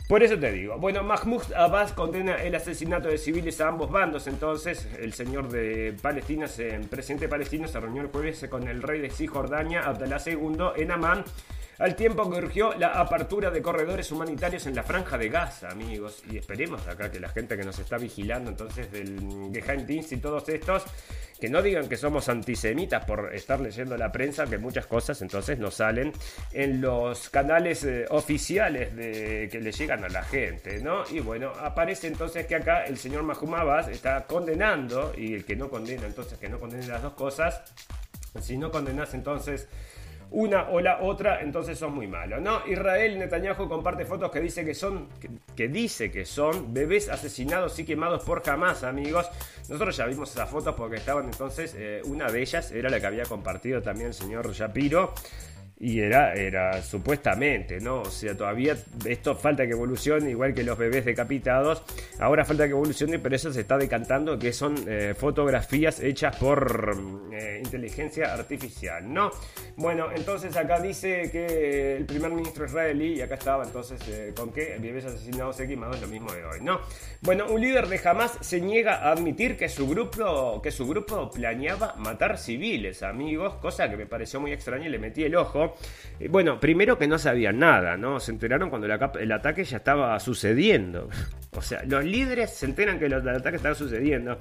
[0.08, 4.28] por eso te digo, bueno, Mahmoud Abbas condena el asesinato de civiles a ambos bandos.
[4.28, 9.00] Entonces, el señor de Palestina, el presidente palestino, se reunió el jueves con el rey
[9.00, 11.24] de Cisjordania, Abdallah II, en Amán
[11.80, 16.24] al tiempo que urgió la apertura de corredores humanitarios en la franja de Gaza, amigos.
[16.30, 20.18] Y esperemos acá que la gente que nos está vigilando entonces del Geheim Dienst y
[20.18, 20.84] todos estos,
[21.44, 25.60] que no digan que somos antisemitas por estar leyendo la prensa, que muchas cosas entonces
[25.60, 26.14] nos salen
[26.54, 31.04] en los canales eh, oficiales de, que le llegan a la gente, ¿no?
[31.12, 35.58] Y bueno, aparece entonces que acá el señor Mahmoud Abbas está condenando, y el que
[35.58, 37.62] no condena, entonces que no condene las dos cosas,
[38.40, 39.68] si no condenas entonces
[40.34, 42.66] una o la otra, entonces son muy malos, ¿no?
[42.68, 45.08] Israel Netanyahu comparte fotos que dice que son,
[45.56, 49.30] que, dice que son bebés asesinados y quemados por jamás, amigos.
[49.70, 53.06] Nosotros ya vimos esas fotos porque estaban entonces, eh, una de ellas era la que
[53.06, 55.14] había compartido también el señor Shapiro.
[55.84, 58.04] Y era, era supuestamente, ¿no?
[58.04, 61.84] O sea, todavía esto falta que evolucione, igual que los bebés decapitados.
[62.20, 66.96] Ahora falta que evolucione, pero eso se está decantando que son eh, fotografías hechas por
[67.34, 69.32] eh, inteligencia artificial, ¿no?
[69.76, 74.54] Bueno, entonces acá dice que el primer ministro israelí, y acá estaba entonces eh, con
[74.54, 76.80] que bebés asesinados y quemados, lo mismo de hoy, ¿no?
[77.20, 81.30] Bueno, un líder de Hamas se niega a admitir que su grupo, que su grupo
[81.30, 85.73] planeaba matar civiles, amigos, cosa que me pareció muy extraña y le metí el ojo.
[86.20, 88.20] Eh, bueno, primero que no sabían nada, ¿no?
[88.20, 91.10] Se enteraron cuando el ataque ya estaba sucediendo.
[91.56, 94.40] O sea, los líderes se enteran que el ataque estaba sucediendo.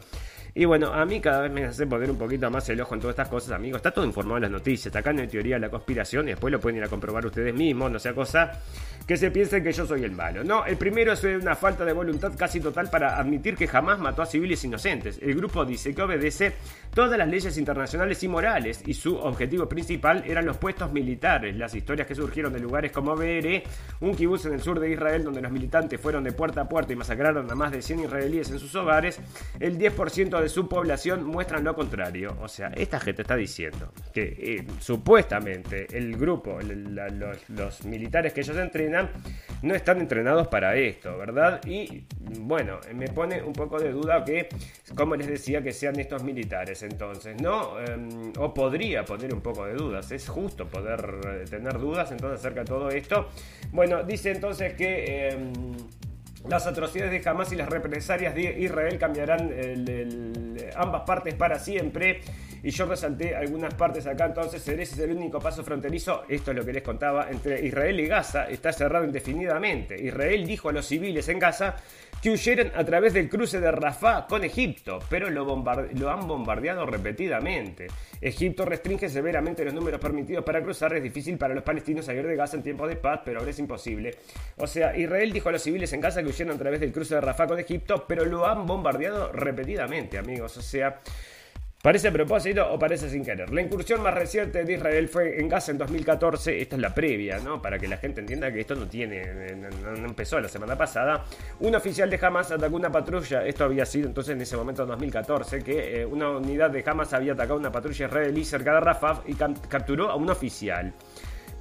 [0.55, 3.01] Y bueno, a mí cada vez me hace poner un poquito más el ojo en
[3.01, 3.77] todas estas cosas, amigos.
[3.77, 4.95] Está todo informado en las noticias.
[4.95, 7.91] Acá no hay teoría la conspiración y después lo pueden ir a comprobar ustedes mismos,
[7.91, 8.61] no sea cosa
[9.07, 10.45] que se piense que yo soy el malo.
[10.45, 14.21] No, el primero es una falta de voluntad casi total para admitir que jamás mató
[14.21, 15.19] a civiles inocentes.
[15.23, 16.53] El grupo dice que obedece
[16.95, 21.57] todas las leyes internacionales y morales y su objetivo principal eran los puestos militares.
[21.57, 23.63] Las historias que surgieron de lugares como Bere,
[24.01, 26.93] un kibutz en el sur de Israel donde los militantes fueron de puerta a puerta
[26.93, 29.21] y masacraron a más de 100 israelíes en sus hogares,
[29.61, 32.37] el 10% de su población muestran lo contrario.
[32.41, 38.41] O sea, esta gente está diciendo que eh, supuestamente el grupo, los, los militares que
[38.41, 39.11] ellos entrenan,
[39.63, 41.61] no están entrenados para esto, ¿verdad?
[41.67, 42.05] Y
[42.41, 44.49] bueno, me pone un poco de duda que,
[44.95, 47.79] como les decía, que sean estos militares entonces, ¿no?
[47.81, 52.41] Em, o podría poner un poco de dudas, es justo poder eh, tener dudas entonces
[52.41, 53.29] acerca de todo esto.
[53.73, 55.29] Bueno, dice entonces que...
[55.29, 55.53] Em,
[56.49, 59.55] las atrocidades de Hamas y las represalias de Israel cambiarán
[60.75, 62.21] ambas partes para siempre.
[62.63, 66.57] Y yo resalté algunas partes acá, entonces ese es el único paso fronterizo, esto es
[66.57, 70.01] lo que les contaba, entre Israel y Gaza, está cerrado indefinidamente.
[70.01, 71.77] Israel dijo a los civiles en Gaza
[72.23, 75.43] que huyeran a través del cruce de Rafah con Egipto, pero lo,
[76.09, 77.89] han bombardeado repetidamente.
[78.21, 82.37] Egipto restringe severamente los números permitidos para cruzar, es difícil para los palestinos salir de
[82.37, 84.15] Gaza en tiempos de paz, pero ahora es imposible.
[84.57, 87.17] O sea, Israel dijo a los civiles en Gaza que huyeran a través del cruce
[87.17, 90.57] de Rafah con Egipto, pero lo han bombardeado repetidamente, amigos.
[90.57, 91.01] O sea,
[91.83, 93.53] Parece propósito o parece sin querer.
[93.53, 96.63] La incursión más reciente de Israel fue en Gaza en 2014.
[96.63, 97.61] Esta es la previa, ¿no?
[97.61, 101.25] Para que la gente entienda que esto no tiene, no, empezó la semana pasada.
[101.59, 103.45] Un oficial de Hamas atacó una patrulla.
[103.45, 107.13] Esto había sido entonces en ese momento en 2014 que eh, una unidad de Hamas
[107.15, 110.95] había atacado una patrulla israelí cerca de Rafah y capturó a un oficial.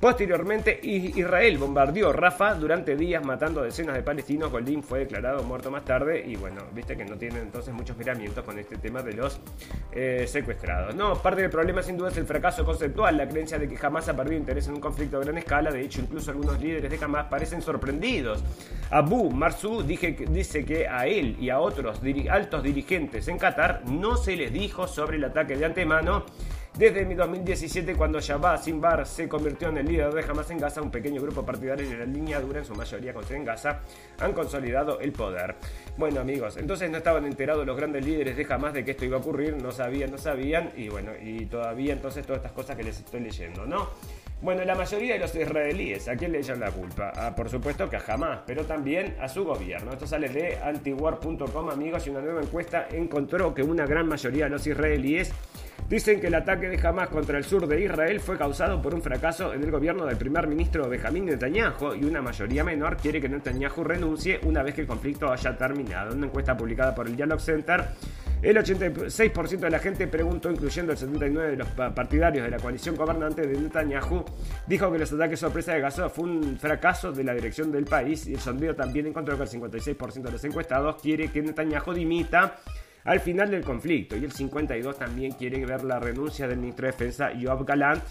[0.01, 4.51] Posteriormente, Israel bombardeó Rafa durante días matando decenas de palestinos.
[4.51, 8.43] Goldín fue declarado muerto más tarde y bueno, viste que no tiene entonces muchos miramientos
[8.43, 9.39] con este tema de los
[9.91, 10.95] eh, secuestrados.
[10.95, 14.09] No, parte del problema sin duda es el fracaso conceptual, la creencia de que jamás
[14.09, 15.69] ha perdido interés en un conflicto a gran escala.
[15.69, 18.43] De hecho, incluso algunos líderes de Hamas parecen sorprendidos.
[18.89, 24.35] Abu Marzu dice que a él y a otros altos dirigentes en Qatar no se
[24.35, 26.25] les dijo sobre el ataque de antemano
[26.77, 30.89] desde 2017, cuando Shabbat Sinbar se convirtió en el líder de Hamas en Gaza, un
[30.89, 33.81] pequeño grupo partidario de la línea dura, en su mayoría con en Gaza,
[34.19, 35.55] han consolidado el poder.
[35.97, 39.17] Bueno, amigos, entonces no estaban enterados los grandes líderes de Hamas de que esto iba
[39.17, 42.83] a ocurrir, no sabían, no sabían, y bueno, y todavía entonces todas estas cosas que
[42.83, 43.89] les estoy leyendo, ¿no?
[44.41, 47.13] Bueno, la mayoría de los israelíes, ¿a quién le echan la culpa?
[47.15, 49.91] Ah, por supuesto que a Hamas, pero también a su gobierno.
[49.91, 54.49] Esto sale de antiwar.com, amigos, y una nueva encuesta encontró que una gran mayoría de
[54.49, 55.31] los israelíes
[55.91, 59.01] Dicen que el ataque de Hamas contra el sur de Israel fue causado por un
[59.01, 63.27] fracaso en el gobierno del primer ministro Benjamin Netanyahu y una mayoría menor quiere que
[63.27, 66.15] Netanyahu renuncie una vez que el conflicto haya terminado.
[66.15, 67.83] Una encuesta publicada por el Dialogue Center,
[68.41, 72.95] el 86% de la gente preguntó, incluyendo el 79% de los partidarios de la coalición
[72.95, 74.25] gobernante de Netanyahu,
[74.65, 78.25] dijo que los ataques sorpresa de Gaza fue un fracaso de la dirección del país
[78.27, 82.57] y el sondeo también encontró que el 56% de los encuestados quiere que Netanyahu dimita
[83.03, 84.15] al final del conflicto.
[84.15, 88.03] Y el 52 también quiere ver la renuncia del ministro de Defensa, Joab Galant,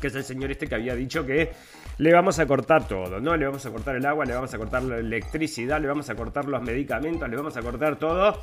[0.00, 1.52] que es el señor este que había dicho que
[1.98, 3.36] le vamos a cortar todo, ¿no?
[3.36, 6.14] Le vamos a cortar el agua, le vamos a cortar la electricidad, le vamos a
[6.14, 8.42] cortar los medicamentos, le vamos a cortar todo.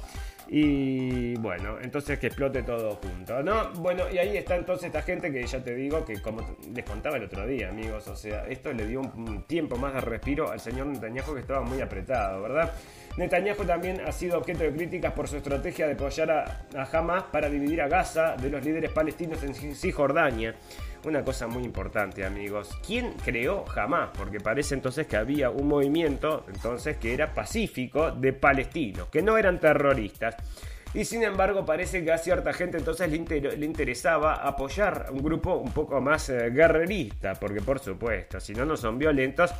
[0.53, 3.71] Y bueno, entonces que explote todo junto, ¿no?
[3.75, 6.41] Bueno, y ahí está entonces esta gente que ya te digo que como
[6.75, 10.01] les contaba el otro día, amigos, o sea, esto le dio un tiempo más de
[10.01, 12.73] respiro al señor Netanyahu que estaba muy apretado, ¿verdad?
[13.15, 17.49] Netanyahu también ha sido objeto de críticas por su estrategia de apoyar a, Hamas para
[17.49, 20.55] dividir a Gaza de los líderes palestinos en Cisjordania.
[21.03, 22.77] Una cosa muy importante, amigos.
[22.85, 24.11] ¿Quién creó Hamas?
[24.15, 29.35] Porque parece entonces que había un movimiento entonces que era pacífico de palestinos, que no
[29.35, 30.35] eran terroristas.
[30.93, 35.55] Y sin embargo parece que a cierta gente entonces le, interesaba apoyar a un grupo
[35.55, 39.51] un poco más eh, guerrerista, porque por supuesto, si no, no son violentos,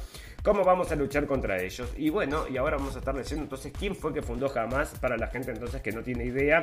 [0.44, 1.92] ¿cómo vamos a luchar contra ellos?
[1.98, 5.18] Y bueno, y ahora vamos a estar diciendo entonces quién fue que fundó Hamas para
[5.18, 6.62] la gente entonces que no tiene idea.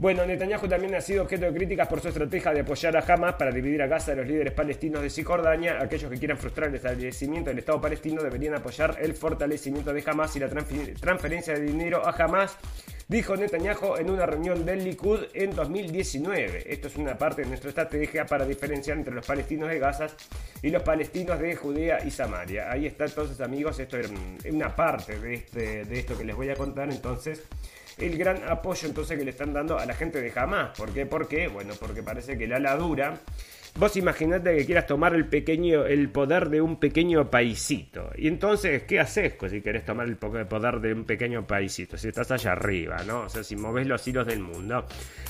[0.00, 3.34] Bueno, Netanyahu también ha sido objeto de críticas por su estrategia de apoyar a Hamas
[3.34, 5.82] para dividir a Gaza de los líderes palestinos de Cisjordania.
[5.82, 10.36] Aquellos que quieran frustrar el establecimiento del Estado palestino deberían apoyar el fortalecimiento de Hamas
[10.36, 12.56] y la transferencia de dinero a Hamas,
[13.08, 16.72] dijo Netanyahu en una reunión del Likud en 2019.
[16.72, 20.06] Esto es una parte de nuestra estrategia para diferenciar entre los palestinos de Gaza
[20.62, 22.70] y los palestinos de Judea y Samaria.
[22.70, 24.12] Ahí está entonces amigos, esto es
[24.48, 27.42] una parte este, de esto que les voy a contar entonces
[28.00, 30.76] el gran apoyo entonces que le están dando a la gente de Hamas.
[30.76, 31.06] ¿Por qué?
[31.06, 31.48] ¿Por qué?
[31.48, 33.18] Bueno, porque parece que la ala dura.
[33.78, 38.10] Vos imaginate que quieras tomar el pequeño, el poder de un pequeño paisito.
[38.16, 41.96] Y entonces, ¿qué haces si querés tomar el poder de un pequeño paisito?
[41.96, 43.20] Si estás allá arriba, ¿no?
[43.22, 44.84] O sea, si moves los hilos del mundo.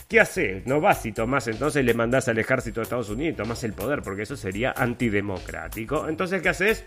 [0.09, 0.67] ¿Qué haces?
[0.67, 3.75] No vas y tomás, entonces le mandás al ejército de Estados Unidos y tomás el
[3.75, 6.09] poder, porque eso sería antidemocrático.
[6.09, 6.87] Entonces, ¿qué haces?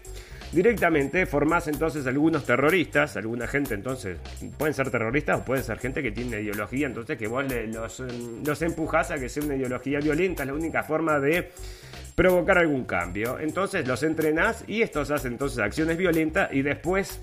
[0.51, 4.17] Directamente formás entonces algunos terroristas, alguna gente entonces,
[4.57, 8.43] pueden ser terroristas o pueden ser gente que tiene ideología, entonces que vos los, em,
[8.45, 11.49] los empujás a que sea una ideología violenta, es la única forma de
[12.15, 13.39] provocar algún cambio.
[13.39, 17.21] Entonces los entrenás y estos hacen entonces acciones violentas y después,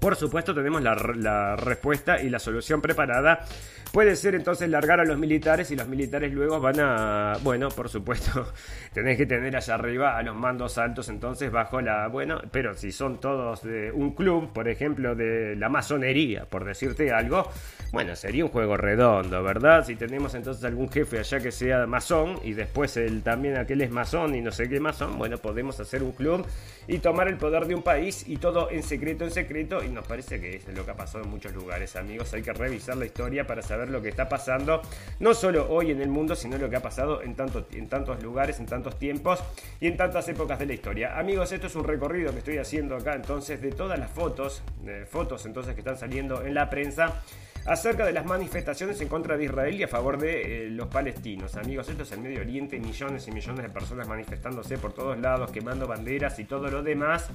[0.00, 3.44] por supuesto, tenemos la, respuesta y la solución preparada
[3.92, 7.88] Puede ser entonces largar a los militares y los militares luego van a, bueno, por
[7.88, 8.52] supuesto,
[8.92, 12.92] tenés que tener allá arriba a los mandos altos entonces bajo la, bueno, pero si
[12.92, 17.50] son todos de un club, por ejemplo, de la masonería, por decirte algo,
[17.90, 19.86] bueno, sería un juego redondo, ¿verdad?
[19.86, 23.90] Si tenemos entonces algún jefe allá que sea masón y después él también aquel es
[23.90, 26.46] masón y no sé qué masón, bueno, podemos hacer un club
[26.86, 30.40] y tomar el poder de un país y todo en secreto, en secreto, nos parece
[30.40, 33.46] que es lo que ha pasado en muchos lugares, amigos, hay que revisar la historia
[33.46, 34.82] para saber lo que está pasando,
[35.20, 38.66] no solo hoy en el mundo, sino lo que ha pasado en tantos lugares, en
[38.66, 39.40] tantos tiempos
[39.80, 41.18] y en tantas épocas de la historia.
[41.18, 44.62] Amigos, esto es un recorrido que estoy haciendo acá entonces de todas las fotos,
[45.08, 47.22] fotos entonces que están saliendo en la prensa
[47.66, 51.56] acerca de las manifestaciones en contra de Israel y a favor de eh, los palestinos.
[51.56, 55.50] Amigos, esto es el Medio Oriente, millones y millones de personas manifestándose por todos lados,
[55.50, 57.28] quemando banderas y todo lo demás.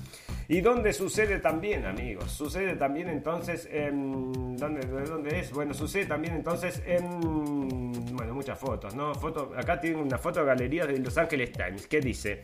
[0.47, 2.31] ¿Y dónde sucede también, amigos?
[2.31, 4.57] Sucede también entonces en...
[4.57, 5.51] ¿Dónde, dónde es?
[5.51, 8.15] Bueno, sucede también entonces en...
[8.15, 9.13] Bueno, muchas fotos, ¿no?
[9.15, 12.43] Foto, acá tiene una foto galería de Los Angeles Times que dice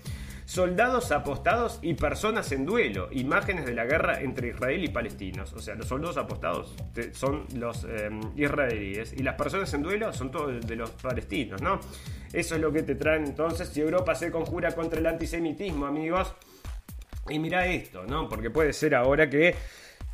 [0.49, 5.53] soldados apostados y personas en duelo, imágenes de la guerra entre Israel y palestinos.
[5.53, 6.73] O sea, los soldados apostados
[7.11, 11.79] son los em, israelíes y las personas en duelo son todos de los palestinos, ¿no?
[12.33, 16.33] Eso es lo que te traen entonces si Europa se conjura contra el antisemitismo, amigos.
[17.29, 18.27] Y mira esto, ¿no?
[18.27, 19.53] Porque puede ser ahora que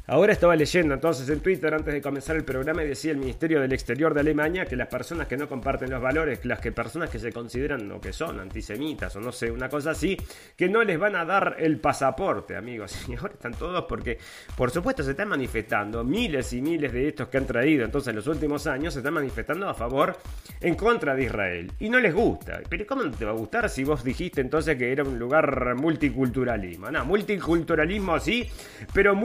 [0.08, 3.60] Ahora estaba leyendo entonces en Twitter antes de comenzar el programa y decía el Ministerio
[3.60, 7.10] del Exterior de Alemania que las personas que no comparten los valores, las que personas
[7.10, 10.15] que se consideran o que son antisemitas o no sé, una cosa así,
[10.56, 12.96] que no les van a dar el pasaporte, amigos.
[13.15, 14.20] Y ahora están todos porque,
[14.56, 18.18] por supuesto, se están manifestando miles y miles de estos que han traído entonces en
[18.18, 20.18] los últimos años, se están manifestando a favor,
[20.62, 21.72] en contra de Israel.
[21.80, 22.62] Y no les gusta.
[22.70, 25.74] Pero ¿cómo no te va a gustar si vos dijiste entonces que era un lugar
[25.76, 26.91] multiculturalismo?
[26.91, 28.48] No, multiculturalismo sí,
[28.94, 29.15] pero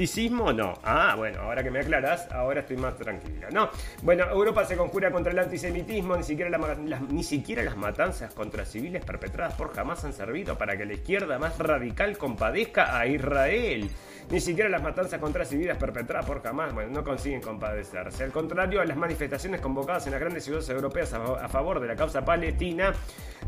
[0.00, 0.74] multipolitismo no.
[0.82, 3.48] Ah, bueno, ahora que me aclaras, ahora estoy más tranquila.
[3.52, 3.70] No.
[4.02, 8.64] Bueno, Europa se conjura contra el antisemitismo, ni siquiera, las, ni siquiera las matanzas contra
[8.64, 13.90] civiles perpetradas por jamás han servido para que la izquierda más radical compadezca a Israel.
[14.30, 18.22] Ni siquiera las matanzas contra civiles perpetradas por jamás, bueno, no consiguen compadecerse.
[18.22, 22.24] Al contrario, las manifestaciones convocadas en las grandes ciudades europeas a favor de la causa
[22.24, 22.92] palestina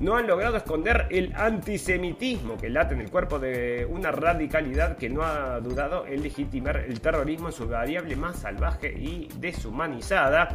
[0.00, 5.08] no han logrado esconder el antisemitismo que late en el cuerpo de una radicalidad que
[5.08, 10.48] no ha dudado en legitimar el terrorismo en su variable más salvaje y deshumanizada.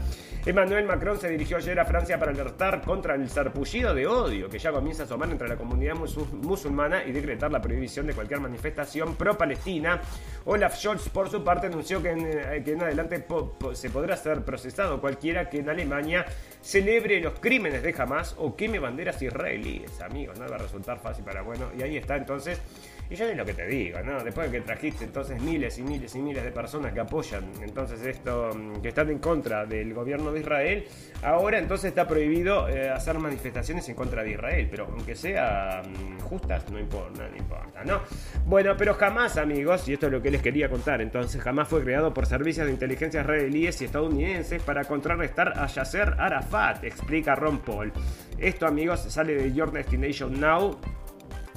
[0.46, 4.60] Emmanuel Macron se dirigió ayer a Francia para alertar contra el sarpullido de odio que
[4.60, 9.16] ya comienza a asomar entre la comunidad musulmana y decretar la prohibición de cualquier manifestación
[9.16, 10.02] pro-palestina.
[10.46, 13.26] Olaf Scholz, por su parte, anunció que en, eh, adelante
[13.74, 16.26] se podrá ser procesado cualquiera que en Alemania
[16.62, 20.40] celebre los crímenes de Hamas o queme banderas israelíes, amigos.
[20.40, 21.70] No va a resultar fácil para bueno.
[21.78, 22.62] Y ahí está entonces.
[23.10, 24.22] Y ya es lo que te digo, ¿no?
[24.22, 28.02] Después de que trajiste entonces miles y miles y miles de personas que apoyan entonces
[28.06, 30.86] esto, mm, que están en contra del gobierno de Israel,
[31.24, 36.20] ahora entonces está prohibido eh, hacer manifestaciones en contra de Israel, pero aunque sean mm,
[36.20, 38.02] justas, no importa, no importa, ¿no?
[38.46, 41.84] Bueno, pero jamás, amigos, y esto es lo que les quería contar, entonces jamás fue
[41.84, 47.60] creado por servicios de inteligencia israelíes y estadounidenses para contrarrestar a Yasser Arafat, explica Ron
[47.60, 47.94] Paul.
[48.38, 50.78] Esto, amigos, sale de Your Destination Now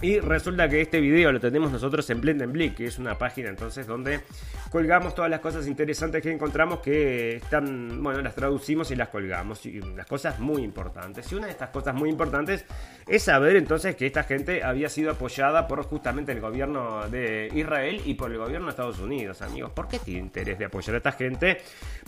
[0.02, 3.86] Y resulta que este video lo tenemos nosotros en Blendenblick, que es una página entonces
[3.86, 4.20] donde
[4.70, 9.66] colgamos todas las cosas interesantes que encontramos que están, bueno, las traducimos y las colgamos.
[9.66, 11.30] Y las cosas muy importantes.
[11.30, 12.64] Y una de estas cosas muy importantes
[13.06, 18.00] es saber entonces que esta gente había sido apoyada por justamente el gobierno de Israel
[18.06, 19.72] y por el gobierno de Estados Unidos, amigos.
[19.72, 21.58] ¿Por qué tiene interés de apoyar a esta gente?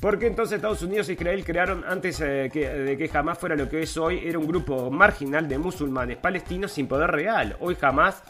[0.01, 3.83] Porque entonces Estados Unidos e Israel crearon antes eh, de que jamás fuera lo que
[3.83, 7.57] es hoy, era un grupo marginal de musulmanes palestinos sin poder real.
[7.61, 8.23] Hoy jamás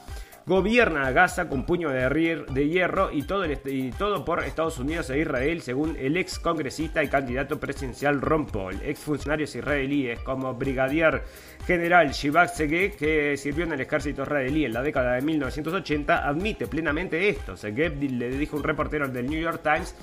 [0.47, 5.19] gobierna a Gaza con puño de, hierro y todo, y todo por Estados Unidos e
[5.19, 8.81] Israel, según el ex congresista y candidato presidencial Ron Paul.
[8.83, 11.23] Ex funcionarios israelíes como brigadier
[11.67, 16.67] general Shivak Segeh, que sirvió en el ejército israelí en la década de 1980, admite
[16.67, 17.55] plenamente esto.
[17.55, 19.95] Segeh le dijo un reportero del New York Times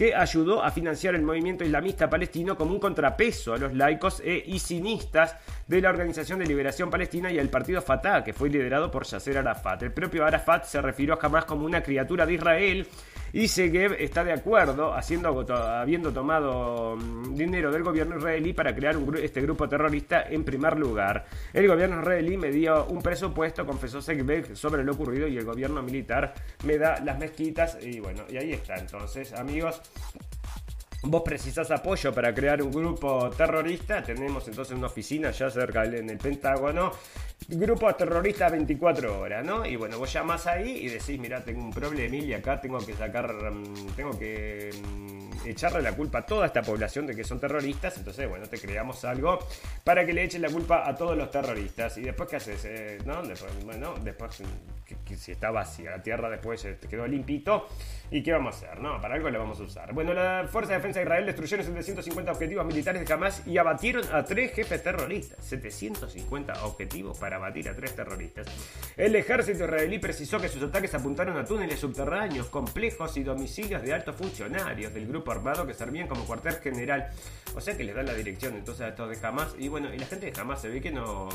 [0.00, 4.42] que ayudó a financiar el movimiento islamista palestino como un contrapeso a los laicos e
[4.46, 5.36] isinistas
[5.68, 9.36] de la Organización de Liberación Palestina y al partido Fatah, que fue liderado por Yasser
[9.36, 9.82] Arafat.
[9.82, 12.88] El propio Arafat se refirió a como una criatura de Israel
[13.32, 18.96] y Segev está de acuerdo, haciendo, habiendo tomado mm, dinero del gobierno israelí para crear
[19.22, 21.26] este grupo terrorista en primer lugar.
[21.52, 25.82] El gobierno israelí me dio un presupuesto, confesó Segev sobre lo ocurrido y el gobierno
[25.82, 28.76] militar me da las mezquitas y bueno, y ahí está.
[28.76, 29.80] Entonces, amigos,
[31.02, 34.02] Vos precisás apoyo para crear un grupo terrorista.
[34.02, 36.92] Tenemos entonces una oficina ya cerca en el Pentágono.
[37.48, 39.64] Grupo terrorista 24 horas, ¿no?
[39.64, 42.92] Y bueno, vos llamás ahí y decís, mira, tengo un problema y acá tengo que
[42.92, 47.40] sacar, mm, tengo que mm, echarle la culpa a toda esta población de que son
[47.40, 47.96] terroristas.
[47.96, 49.38] Entonces, bueno, te creamos algo
[49.82, 51.96] para que le echen la culpa a todos los terroristas.
[51.96, 52.62] Y después, ¿qué haces?
[52.66, 53.22] Eh, ¿No?
[53.22, 54.42] Después, bueno, después,
[55.06, 57.68] que, si está vacía la tierra, después te quedó limpito.
[58.12, 58.80] ¿Y qué vamos a hacer?
[58.80, 59.92] No, para algo le vamos a usar.
[59.92, 64.02] Bueno, la Fuerza de Defensa de Israel destruyeron 750 objetivos militares de Hamas y abatieron
[64.12, 65.44] a tres jefes terroristas.
[65.44, 68.48] 750 objetivos para abatir a tres terroristas.
[68.96, 73.94] El ejército israelí precisó que sus ataques apuntaron a túneles subterráneos, complejos y domicilios de
[73.94, 77.10] altos funcionarios del grupo armado que servían como cuartel general.
[77.54, 79.54] O sea que les dan la dirección entonces a estos de Hamas.
[79.56, 81.28] Y bueno, y la gente de Hamas se ve que no...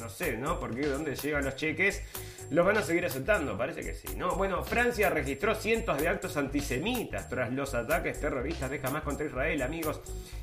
[0.00, 0.58] No sé, ¿no?
[0.58, 2.02] Porque dónde llegan los cheques
[2.50, 4.34] los van a seguir aceptando, parece que sí, ¿no?
[4.34, 9.62] Bueno, Francia registró cientos de actos antisemitas tras los ataques terroristas de Hamas contra Israel,
[9.62, 10.00] amigos.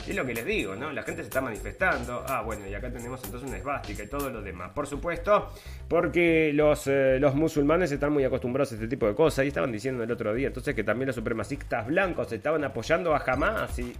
[0.07, 0.93] Es lo que les digo, ¿no?
[0.93, 2.23] La gente se está manifestando.
[2.25, 4.71] Ah, bueno, y acá tenemos entonces una esvástica y todo lo demás.
[4.73, 5.51] Por supuesto,
[5.89, 9.43] porque los, eh, los musulmanes están muy acostumbrados a este tipo de cosas.
[9.43, 13.17] Y estaban diciendo el otro día entonces que también los supremacistas blancos estaban apoyando a
[13.17, 13.93] Hamas y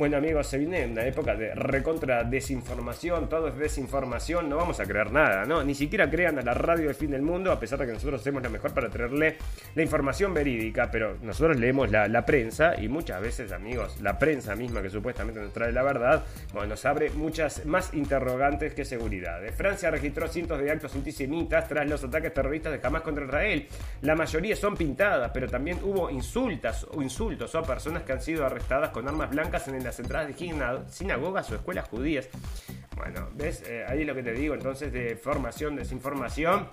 [0.00, 4.86] bueno amigos, se viene una época de recontra desinformación, todo es desinformación, no vamos a
[4.86, 5.62] creer nada, ¿no?
[5.62, 8.18] Ni siquiera crean a la radio del fin del mundo, a pesar de que nosotros
[8.18, 9.36] hacemos lo mejor para traerle
[9.74, 14.80] la información verídica, pero nosotros leemos la, prensa y muchas veces amigos, la prensa misma
[14.80, 16.24] que supuestamente nos trae la verdad,
[16.54, 19.42] bueno, nos abre muchas más interrogantes que seguridad.
[19.54, 23.68] Francia registró cientos de actos antisemitas tras los ataques terroristas de Hamas contra Israel.
[24.00, 28.46] La mayoría son pintadas, pero también hubo insultas o insultos a personas que han sido
[28.46, 32.28] arrestadas con armas blancas en el las entradas de sinagogas o escuelas judías.
[32.96, 33.64] Bueno, ¿ves?
[33.66, 36.68] Eh, ahí lo que te digo entonces de formación, desinformación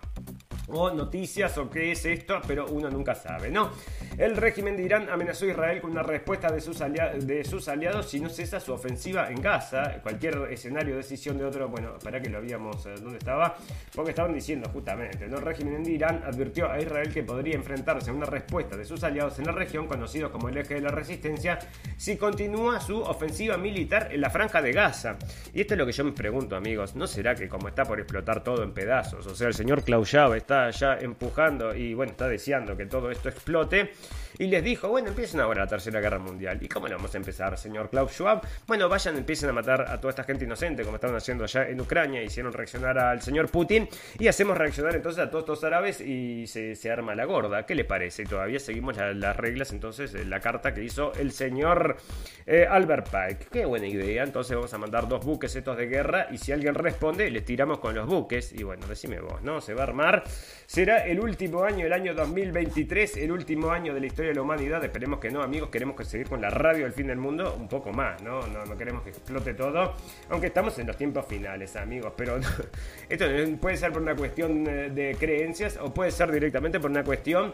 [0.67, 3.71] o noticias o qué es esto, pero uno nunca sabe, ¿no?
[4.17, 8.09] El régimen de Irán amenazó a Israel con una respuesta de sus, de sus aliados
[8.09, 10.01] si no cesa su ofensiva en Gaza.
[10.01, 13.55] Cualquier escenario de decisión de otro, bueno, para que lo habíamos, eh, ¿dónde estaba?
[13.95, 15.37] Porque estaban diciendo justamente, ¿no?
[15.37, 19.03] El régimen de Irán advirtió a Israel que podría enfrentarse a una respuesta de sus
[19.03, 21.59] aliados en la región, conocidos como el eje de la resistencia,
[21.95, 25.17] si continúa su ofensiva militar en la franja de Gaza.
[25.53, 27.99] Y esto es lo que yo me pregunto, amigos, ¿no será que como está por
[27.99, 32.27] explotar todo en pedazos, o sea, el señor Klausau está ya empujando y bueno, está
[32.27, 33.91] deseando que todo esto explote.
[34.39, 36.59] Y les dijo, bueno, empiecen ahora la Tercera Guerra Mundial.
[36.61, 38.41] ¿Y cómo le vamos a empezar, señor Klaus Schwab?
[38.67, 41.81] Bueno, vayan, empiecen a matar a toda esta gente inocente, como estaban haciendo allá en
[41.81, 42.21] Ucrania.
[42.23, 43.87] Hicieron reaccionar al señor Putin.
[44.19, 47.65] Y hacemos reaccionar entonces a todos estos árabes y se, arma la gorda.
[47.65, 48.25] ¿Qué le parece?
[48.25, 51.97] todavía seguimos las reglas, entonces, la carta que hizo el señor
[52.45, 53.47] eh, Albert Pike.
[53.51, 54.23] Qué buena idea.
[54.23, 56.27] Entonces vamos a mandar dos buques estos de guerra.
[56.31, 58.53] Y si alguien responde, les tiramos con los buques.
[58.53, 59.61] Y bueno, decime vos, ¿no?
[59.61, 60.23] Se va a armar
[60.65, 64.41] Será el último año, el año 2023, el último año de la historia de la
[64.41, 64.83] humanidad.
[64.83, 65.69] Esperemos que no, amigos.
[65.69, 68.41] Queremos seguir con la radio del fin del mundo un poco más, ¿no?
[68.47, 69.95] No, queremos que explote todo.
[70.29, 72.13] Aunque estamos en los tiempos finales, amigos.
[72.15, 72.39] Pero
[73.09, 73.25] esto
[73.59, 77.51] puede ser por una cuestión eh, de creencias o puede ser directamente por una cuestión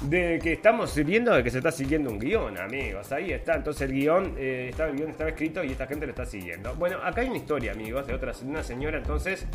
[0.00, 3.10] de que estamos viendo de que se está siguiendo un guion, amigos.
[3.12, 6.10] Ahí está, entonces el guion, eh, estaba, el guion estaba escrito y esta gente lo
[6.10, 6.74] está siguiendo.
[6.76, 9.46] Bueno, acá hay una historia, amigos, de otra, una señora entonces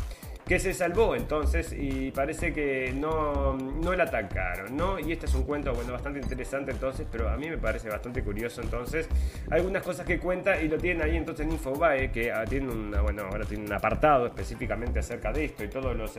[0.46, 4.98] que se salvó entonces y parece que no, no la atacaron, ¿no?
[4.98, 8.22] Y este es un cuento, bueno, bastante interesante entonces, pero a mí me parece bastante
[8.22, 9.08] curioso entonces.
[9.50, 13.00] Algunas cosas que cuenta y lo tienen ahí entonces en Infobae, que ah, tiene una,
[13.00, 16.14] bueno, ahora tiene un apartado específicamente acerca de esto y todos los,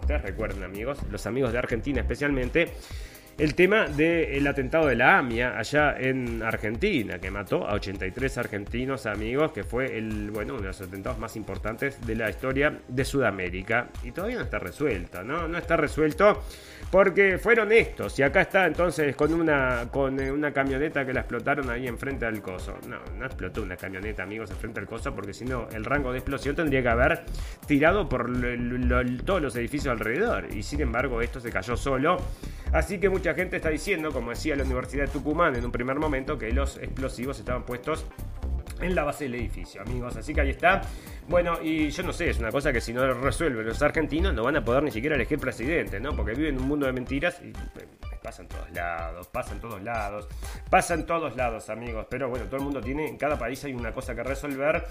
[0.00, 2.72] ustedes recuerden amigos, los amigos de Argentina especialmente
[3.38, 9.06] el tema del atentado de la AMIA allá en Argentina, que mató a 83 argentinos
[9.06, 13.04] amigos, que fue el, bueno, uno de los atentados más importantes de la historia de
[13.04, 13.90] Sudamérica.
[14.02, 15.46] Y todavía no está resuelto, ¿no?
[15.46, 16.42] No está resuelto
[16.90, 18.18] porque fueron estos.
[18.18, 22.42] Y acá está entonces con una, con una camioneta que la explotaron ahí enfrente al
[22.42, 22.76] coso.
[22.88, 26.18] No, no explotó una camioneta, amigos, enfrente al coso, porque si no, el rango de
[26.18, 27.24] explosión tendría que haber
[27.68, 28.28] tirado por
[29.24, 30.48] todos los edificios alrededor.
[30.52, 32.18] Y sin embargo, esto se cayó solo.
[32.72, 35.98] Así que mucha gente está diciendo, como decía la Universidad de Tucumán en un primer
[35.98, 38.06] momento, que los explosivos estaban puestos
[38.80, 40.16] en la base del edificio, amigos.
[40.16, 40.82] Así que ahí está.
[41.28, 44.32] Bueno, y yo no sé, es una cosa que si no lo resuelven los argentinos
[44.32, 46.14] no van a poder ni siquiera elegir presidente, ¿no?
[46.14, 47.52] Porque viven en un mundo de mentiras y
[48.22, 50.28] pasa en todos lados, pasa en todos lados,
[50.70, 52.06] pasa en todos lados, amigos.
[52.10, 54.84] Pero bueno, todo el mundo tiene, en cada país hay una cosa que resolver.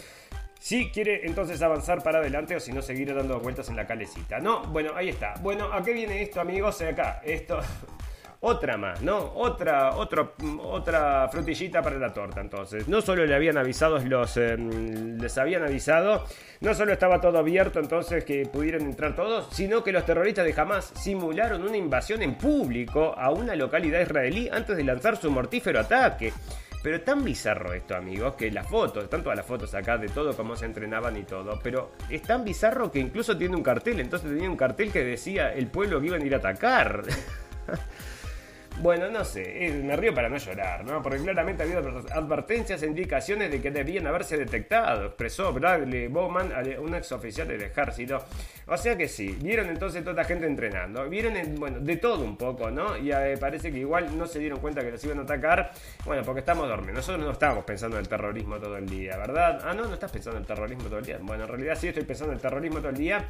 [0.60, 4.40] Si quiere entonces avanzar para adelante o si no seguir dando vueltas en la calecita.
[4.40, 5.36] No, bueno, ahí está.
[5.42, 6.82] Bueno, ¿a qué viene esto, amigos?
[6.82, 7.60] Acá, esto.
[8.40, 9.18] Otra más, ¿no?
[9.18, 12.40] Otra, otro, otra frutillita para la torta.
[12.40, 14.38] Entonces, no solo le habían avisado los.
[14.38, 16.24] Em, les habían avisado.
[16.62, 20.54] No solo estaba todo abierto, entonces que pudieran entrar todos, sino que los terroristas de
[20.56, 25.80] Hamas simularon una invasión en público a una localidad israelí antes de lanzar su mortífero
[25.80, 26.32] ataque.
[26.84, 30.36] Pero tan bizarro esto, amigos, que las fotos, están todas las fotos acá de todo
[30.36, 34.30] cómo se entrenaban y todo, pero es tan bizarro que incluso tiene un cartel, entonces
[34.30, 37.04] tenía un cartel que decía el pueblo que iban a ir a atacar.
[38.80, 41.02] Bueno, no sé, eh, me río para no llorar, ¿no?
[41.02, 46.94] Porque claramente había advertencias e indicaciones de que debían haberse detectado, expresó Bradley Bowman, un
[46.94, 48.24] ex oficial del ejército.
[48.68, 52.38] O sea que sí, vieron entonces toda la gente entrenando, vieron, bueno, de todo un
[52.38, 52.96] poco, ¿no?
[52.98, 55.72] Y eh, parece que igual no se dieron cuenta que los iban a atacar,
[56.06, 56.98] bueno, porque estamos dormidos.
[56.98, 59.60] Nosotros no estábamos pensando en el terrorismo todo el día, ¿verdad?
[59.64, 61.18] Ah, no, no estás pensando en el terrorismo todo el día.
[61.20, 63.26] Bueno, en realidad sí estoy pensando en el terrorismo todo el día,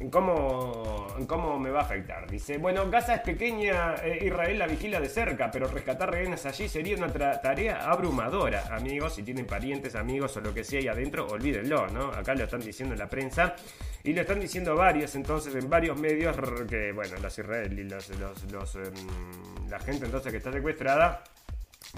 [0.00, 2.28] en cómo, en cómo me va a afectar.
[2.28, 6.68] Dice, bueno, Gaza es pequeña, eh, Israel la vigila de cerca, pero rescatar rehenes allí
[6.68, 8.74] sería una tarea abrumadora.
[8.74, 12.06] Amigos, si tienen parientes, amigos o lo que sea ahí adentro, olvídenlo, ¿no?
[12.06, 13.54] Acá lo están diciendo en la prensa
[14.02, 16.34] y lo están diciendo varios, entonces, en varios medios
[16.68, 21.22] que, bueno, los israelíes, em, la gente entonces que está secuestrada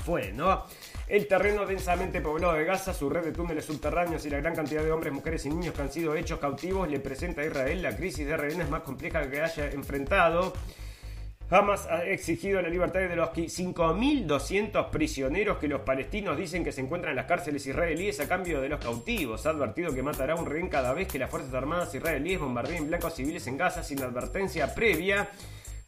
[0.04, 0.64] fue, ¿no?
[1.08, 4.82] El terreno densamente poblado de Gaza, su red de túneles subterráneos y la gran cantidad
[4.82, 7.96] de hombres, mujeres y niños que han sido hechos cautivos le presenta a Israel la
[7.96, 10.52] crisis de rehenes más compleja que haya enfrentado.
[11.52, 16.80] Hamas ha exigido la libertad de los 5.200 prisioneros que los palestinos dicen que se
[16.80, 19.44] encuentran en las cárceles israelíes a cambio de los cautivos.
[19.46, 23.16] Ha advertido que matará un rehén cada vez que las Fuerzas Armadas israelíes bombardeen blancos
[23.16, 25.28] civiles en Gaza sin advertencia previa.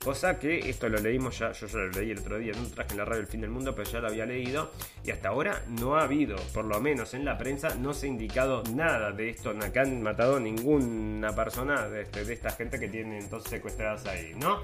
[0.05, 2.90] Cosa que esto lo leímos ya, yo ya lo leí el otro día, no traje
[2.90, 4.72] en la radio El Fin del Mundo, pero ya lo había leído.
[5.05, 8.09] Y hasta ahora no ha habido, por lo menos en la prensa, no se ha
[8.09, 12.88] indicado nada de esto, no han matado ninguna persona de, este, de esta gente que
[12.88, 14.61] tienen entonces secuestradas ahí, ¿no?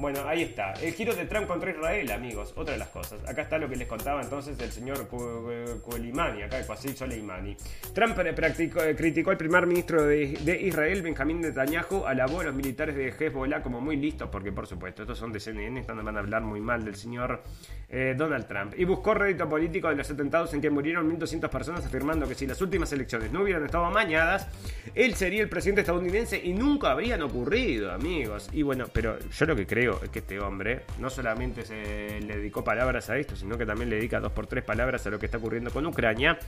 [0.00, 0.72] Bueno, ahí está.
[0.80, 2.54] El giro de Trump contra Israel, amigos.
[2.56, 3.20] Otra de las cosas.
[3.28, 7.54] Acá está lo que les contaba entonces el señor Kulimani, acá Qasim Soleimani.
[7.92, 12.96] Trump practicó, eh, criticó al primer ministro de, Israel, Benjamín Netanyahu, alabó a los militares
[12.96, 16.20] de Hezbollah como muy listos, porque por supuesto, estos son de CNN, están van a
[16.20, 17.42] hablar muy mal del señor
[17.88, 18.74] eh, Donald Trump.
[18.76, 22.46] Y buscó rédito político de los atentados en que murieron 1.200 personas, afirmando que si
[22.46, 24.48] las últimas elecciones no hubieran estado amañadas,
[24.94, 28.48] él sería el presidente estadounidense y nunca habrían ocurrido, amigos.
[28.52, 32.36] Y bueno, pero yo lo que creo es que este hombre no solamente se le
[32.36, 35.18] dedicó palabras a esto, sino que también le dedica dos por tres palabras a lo
[35.18, 36.38] que está ocurriendo con Ucrania.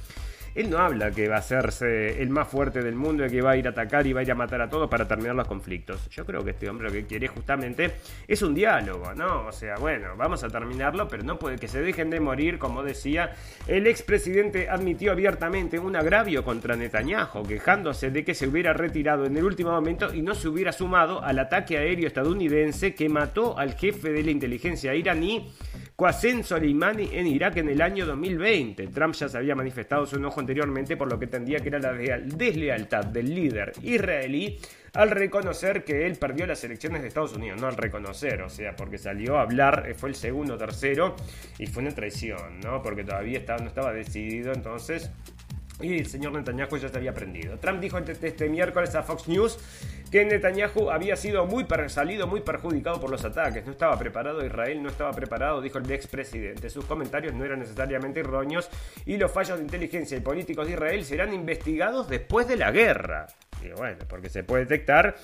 [0.55, 3.53] Él no habla que va a hacerse el más fuerte del mundo y que va
[3.53, 5.49] a ir a atacar y va a ir a matar a todos para terminar los
[5.49, 6.09] conflictos.
[6.11, 7.93] Yo creo que este hombre lo que quiere justamente
[8.29, 9.47] es un diálogo, ¿no?
[9.47, 12.83] O sea, bueno, vamos a terminarlo, pero no puede que se dejen de morir, como
[12.83, 13.33] decía.
[13.67, 19.37] El expresidente admitió abiertamente un agravio contra Netanyahu, quejándose de que se hubiera retirado en
[19.37, 23.75] el último momento y no se hubiera sumado al ataque aéreo estadounidense que mató al
[23.75, 25.51] jefe de la inteligencia iraní
[25.97, 28.89] Qasem Soleimani en Irak en el año 2020.
[28.89, 31.93] Trump ya se había manifestado su enojo anteriormente por lo que entendía que era la
[31.93, 34.59] deslealtad del líder israelí
[34.95, 38.77] al reconocer que él perdió las elecciones de Estados Unidos, no al reconocer, o sea,
[38.77, 41.17] porque salió a hablar, eh, fue el segundo, tercero,
[41.59, 42.83] y fue una traición, ¿no?
[42.83, 45.11] Porque todavía no estaba decidido, entonces
[45.83, 47.59] y el señor Netanyahu ya se había prendido.
[47.59, 49.59] Trump dijo este, este, miércoles a Fox News
[50.11, 53.65] que Netanyahu había sido muy salido muy perjudicado por los ataques.
[53.65, 56.71] No estaba preparado, Israel no estaba preparado, dijo el expresidente.
[56.71, 58.69] Sus comentarios no eran necesariamente erróneos
[59.07, 63.27] y los fallos de inteligencia y políticos de Israel serán investigados después de la guerra.
[63.63, 65.17] Y bueno, porque se puede detectar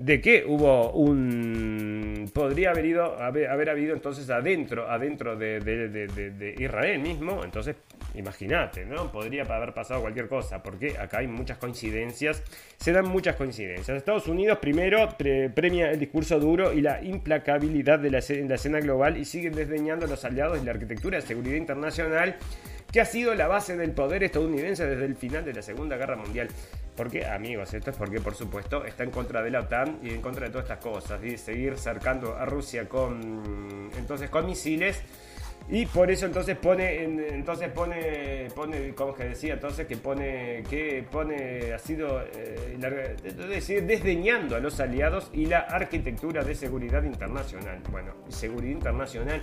[0.00, 6.54] de que hubo un podría haber ido haber, haber habido entonces adentro adentro de, de,
[6.58, 7.76] Israel mismo entonces
[8.14, 12.42] imagínate no podría haber pasado cualquier cosa porque acá hay muchas coincidencias.
[12.76, 13.96] Se dan muchas coincidencias.
[13.96, 19.16] Estados Unidos primero premia el discurso duro y la implacabilidad de la, la escena global
[19.16, 22.36] y sigue desdeñando a los aliados y la arquitectura de seguridad internacional
[22.92, 26.16] que ha sido la base del poder estadounidense desde el final de la Segunda Guerra
[26.16, 26.48] Mundial.
[26.96, 27.72] ¿Por qué, amigos?
[27.72, 30.52] Esto es porque, por supuesto, está en contra de la OTAN y en contra de
[30.52, 31.22] todas estas cosas.
[31.24, 35.00] Y seguir cercando a Rusia con, entonces, con misiles
[35.72, 41.04] y por eso entonces pone, entonces pone, pone, como que decía, entonces que pone, que
[41.08, 42.76] pone, ha sido, eh,
[43.48, 47.78] decir, desdeñando a los aliados y la arquitectura de seguridad internacional.
[47.88, 49.42] Bueno, seguridad internacional,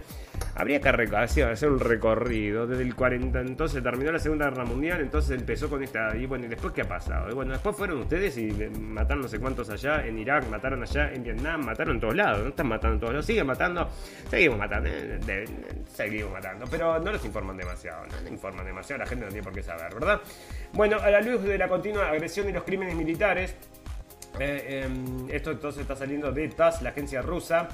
[0.56, 5.40] habría que hacer un recorrido desde el 40, entonces terminó la Segunda Guerra Mundial, entonces
[5.40, 7.30] empezó con esta, y bueno, ¿y después qué ha pasado?
[7.32, 11.10] Y bueno, después fueron ustedes y mataron no sé cuántos allá en Irak, mataron allá
[11.14, 13.90] en Vietnam, mataron en todos lados, no están matando en todos lados, siguen matando,
[14.30, 15.46] seguimos matando, eh,
[16.26, 19.64] matando, pero no los informan demasiado, no informan demasiado, la gente no tiene por qué
[19.64, 20.22] saber, ¿verdad?
[20.74, 23.56] Bueno, a la luz de la continua agresión y los crímenes militares,
[24.40, 27.68] eh, em, esto entonces está saliendo de TAS, la agencia rusa.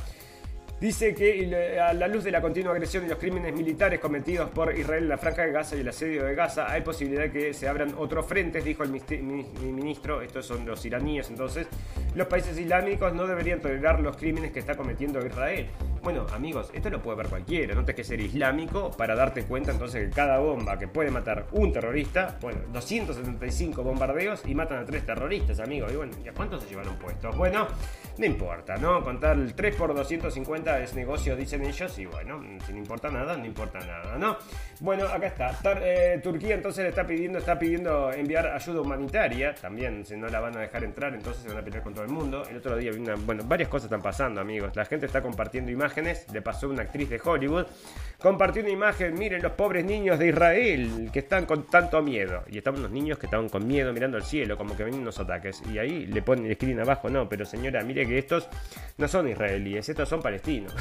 [0.80, 4.78] Dice que a la luz de la continua agresión y los crímenes militares cometidos por
[4.78, 7.54] Israel en la Franja de Gaza y el asedio de Gaza, hay posibilidad de que
[7.54, 11.68] se abran otros frentes, dijo el ministro, estos son los iraníes entonces,
[12.16, 15.70] los países islámicos no deberían tolerar los crímenes que está cometiendo Israel.
[16.04, 19.72] Bueno, amigos, esto lo puede ver cualquiera, no tienes que ser islámico para darte cuenta
[19.72, 24.86] entonces que cada bomba que puede matar un terrorista, bueno, 275 bombardeos y matan a
[24.86, 25.94] tres terroristas, amigos.
[25.94, 27.38] Y bueno, ¿y a cuántos se llevaron puestos?
[27.38, 27.70] Bueno,
[28.18, 29.02] no importa, ¿no?
[29.02, 33.38] Contar el 3 por 250 es negocio, dicen ellos, y bueno, si no importa nada,
[33.38, 34.36] no importa nada, ¿no?
[34.82, 35.58] Bueno, acá está.
[35.82, 40.42] Eh, Turquía entonces le está pidiendo, está pidiendo enviar ayuda humanitaria, también, si no la
[40.42, 42.44] van a dejar entrar, entonces se van a pelear con todo el mundo.
[42.50, 42.92] El otro día
[43.26, 44.76] bueno, varias cosas están pasando, amigos.
[44.76, 47.66] La gente está compartiendo imágenes le pasó una actriz de Hollywood,
[48.20, 52.44] compartió una imagen, miren los pobres niños de Israel que están con tanto miedo.
[52.50, 55.20] Y estaban unos niños que estaban con miedo mirando al cielo, como que ven unos
[55.20, 55.62] ataques.
[55.72, 58.48] Y ahí le ponen, le escriben abajo, no, pero señora, mire que estos
[58.98, 60.74] no son israelíes, estos son palestinos.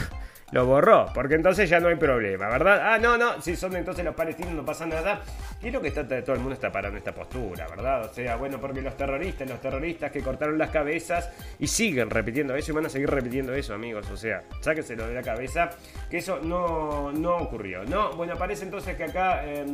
[0.52, 2.92] Lo borró, porque entonces ya no hay problema, ¿verdad?
[2.92, 5.22] Ah, no, no, si son entonces los palestinos no pasa nada.
[5.62, 8.04] Y lo que todo el mundo está parando esta postura, ¿verdad?
[8.04, 12.54] O sea, bueno, porque los terroristas, los terroristas que cortaron las cabezas y siguen repitiendo
[12.54, 14.10] eso y van a seguir repitiendo eso, amigos.
[14.10, 15.70] O sea, sáquenselo de la cabeza,
[16.10, 18.12] que eso no, no ocurrió, ¿no?
[18.12, 19.64] Bueno, parece entonces que acá, eh,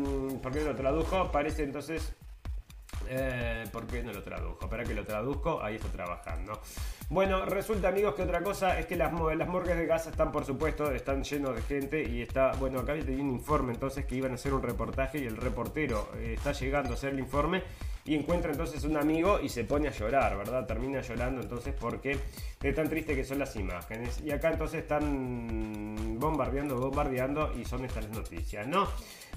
[0.41, 1.33] ¿por qué lo tradujo?
[1.33, 2.15] Parece entonces
[3.11, 4.69] eh, ¿Por qué no lo tradujo?
[4.69, 6.61] Para que lo traduzco, ahí está trabajando.
[7.11, 10.45] Bueno, resulta amigos que otra cosa es que las, las morgues de Gaza están por
[10.45, 14.33] supuesto, están llenos de gente y está, bueno, acá tenía un informe entonces que iban
[14.33, 17.63] a hacer un reportaje y el reportero eh, está llegando a hacer el informe
[18.05, 20.67] y encuentra entonces un amigo y se pone a llorar, ¿verdad?
[20.67, 22.19] Termina llorando entonces porque
[22.63, 24.21] es tan triste que son las imágenes.
[24.23, 28.87] Y acá entonces están bombardeando, bombardeando y son estas las noticias, ¿no?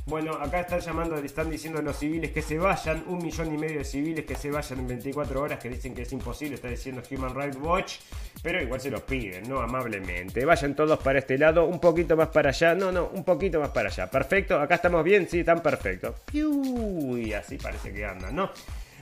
[0.06, 3.54] Bueno, acá están llamando, le están diciendo a los civiles que se vayan, un millón
[3.54, 6.56] y medio de civiles que se vayan en 24 horas, que dicen que es imposible,
[6.56, 7.94] está diciendo Human Rights Watch,
[8.42, 9.60] pero igual se los piden, ¿no?
[9.60, 10.44] Amablemente.
[10.44, 13.70] Vayan todos para este lado, un poquito más para allá, no, no, un poquito más
[13.70, 14.10] para allá.
[14.10, 16.16] Perfecto, acá estamos bien, sí, están perfectos.
[16.34, 18.50] Y así parece que andan, ¿no?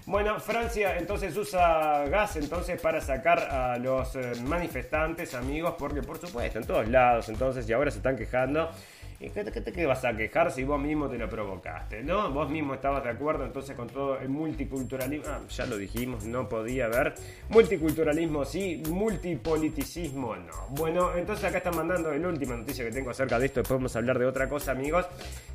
[0.06, 6.20] Bueno, Francia entonces usa gas entonces para sacar a los eh, manifestantes, amigos, porque por
[6.20, 10.15] supuesto, en todos lados entonces, y ahora se están quejando ¿Y qué, te vas a
[10.15, 12.03] quejar si vos mismo te lo provocaste?
[12.03, 12.32] ¿No?
[12.32, 15.26] Vos mismo estabas de acuerdo entonces con todo el multiculturalismo.
[15.28, 17.15] Ah, ya lo dijimos, no podía haber.
[17.49, 20.67] Multiculturalismo sí, multipoliticismo no.
[20.70, 23.59] Bueno, entonces acá están mandando la última noticia que tengo acerca de esto.
[23.59, 25.05] Después vamos a hablar de otra cosa, amigos.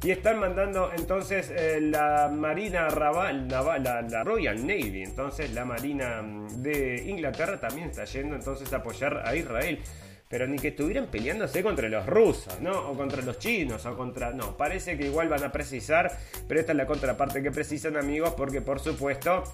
[0.03, 5.03] Y están mandando entonces eh, la Marina Raval, la, la Royal Navy.
[5.05, 9.81] Entonces la Marina mm, de Inglaterra también está yendo entonces a apoyar a Israel
[10.35, 12.72] pero ni que estuvieran peleándose contra los rusos, ¿no?
[12.91, 14.32] O contra los chinos, o contra...
[14.32, 16.11] No, parece que igual van a precisar,
[16.49, 19.45] pero esta es la contraparte que precisan amigos, porque por supuesto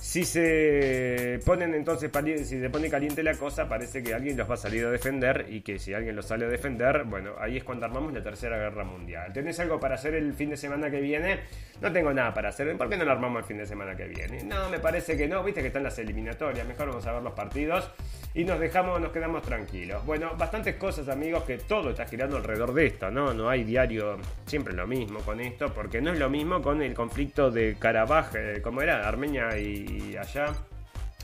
[0.00, 2.10] si se ponen entonces,
[2.48, 5.46] si se pone caliente la cosa, parece que alguien los va a salir a defender
[5.48, 8.56] y que si alguien los sale a defender, bueno, ahí es cuando armamos la tercera
[8.56, 9.32] guerra mundial.
[9.32, 11.40] ¿Tenés algo para hacer el fin de semana que viene?
[11.80, 12.76] No tengo nada para hacer.
[12.76, 14.44] ¿Por qué no lo armamos el fin de semana que viene?
[14.44, 15.42] No, me parece que no.
[15.42, 16.66] Viste que están las eliminatorias.
[16.66, 17.90] Mejor vamos a ver los partidos
[18.34, 20.04] y nos dejamos, nos quedamos tranquilos.
[20.06, 23.34] Bueno, bastantes cosas, amigos, que todo está girando alrededor de esto, ¿no?
[23.34, 26.94] No hay diario siempre lo mismo con esto, porque no es lo mismo con el
[26.94, 30.54] conflicto de Karabaj, eh, como era Armenia y allá.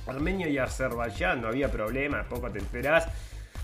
[0.06, 3.08] Armenia y Azerbaiyán, no había problema, poco te enterás.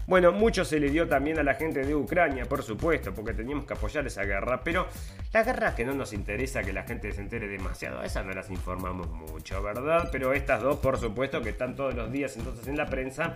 [0.06, 3.64] Bueno, mucho se le dio también a la gente de Ucrania, por supuesto, porque teníamos
[3.64, 4.88] que apoyar esa guerra, pero
[5.32, 8.50] la guerra que no nos interesa que la gente se entere demasiado, esas no las
[8.50, 10.08] informamos mucho, ¿verdad?
[10.10, 13.34] Pero estas dos, por supuesto, que están todos los días entonces en la prensa.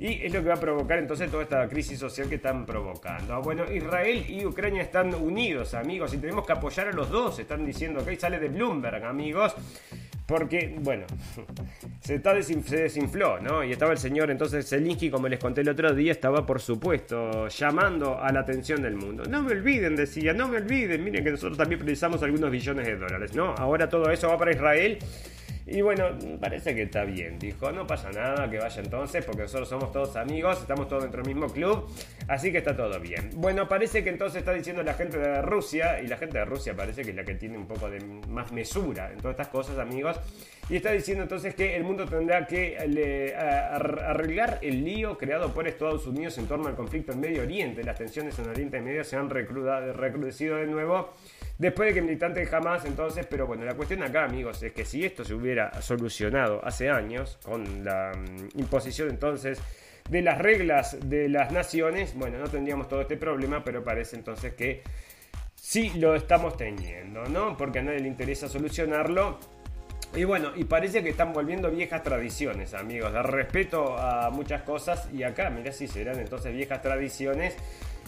[0.00, 3.40] Y es lo que va a provocar entonces toda esta crisis social que están provocando.
[3.42, 7.38] Bueno, Israel y Ucrania están unidos, amigos, y tenemos que apoyar a los dos.
[7.38, 9.54] Están diciendo que sale de Bloomberg, amigos.
[10.30, 11.06] Porque, bueno,
[11.98, 13.64] se, está se desinfló, ¿no?
[13.64, 17.48] Y estaba el señor entonces Zelensky, como les conté el otro día, estaba por supuesto
[17.48, 19.24] llamando a la atención del mundo.
[19.28, 22.96] No me olviden, decía, no me olviden, miren que nosotros también precisamos algunos billones de
[22.96, 23.56] dólares, ¿no?
[23.56, 24.98] Ahora todo eso va para Israel
[25.70, 29.68] y bueno, parece que está bien, dijo, no pasa nada, que vaya entonces, porque nosotros
[29.68, 31.88] somos todos amigos, estamos todos dentro del mismo club,
[32.28, 33.30] así que está todo bien.
[33.36, 36.74] Bueno, parece que entonces está diciendo la gente de Rusia, y la gente de Rusia
[36.74, 39.78] parece que es la que tiene un poco de más mesura en todas estas cosas,
[39.78, 40.18] amigos,
[40.68, 42.76] y está diciendo entonces que el mundo tendrá que
[43.36, 47.82] arreglar el lío creado por Estados Unidos en torno al conflicto en Medio Oriente.
[47.82, 51.12] Las tensiones en Oriente Medio se han recrudecido de nuevo
[51.60, 55.04] Después de que militantes jamás, entonces, pero bueno, la cuestión acá, amigos, es que si
[55.04, 59.60] esto se hubiera solucionado hace años, con la mm, imposición entonces
[60.08, 64.54] de las reglas de las naciones, bueno, no tendríamos todo este problema, pero parece entonces
[64.54, 64.82] que
[65.54, 67.58] sí lo estamos teniendo, ¿no?
[67.58, 69.38] Porque a nadie le interesa solucionarlo.
[70.16, 75.10] Y bueno, y parece que están volviendo viejas tradiciones, amigos, respeto a muchas cosas.
[75.12, 77.54] Y acá, mirá si serán entonces viejas tradiciones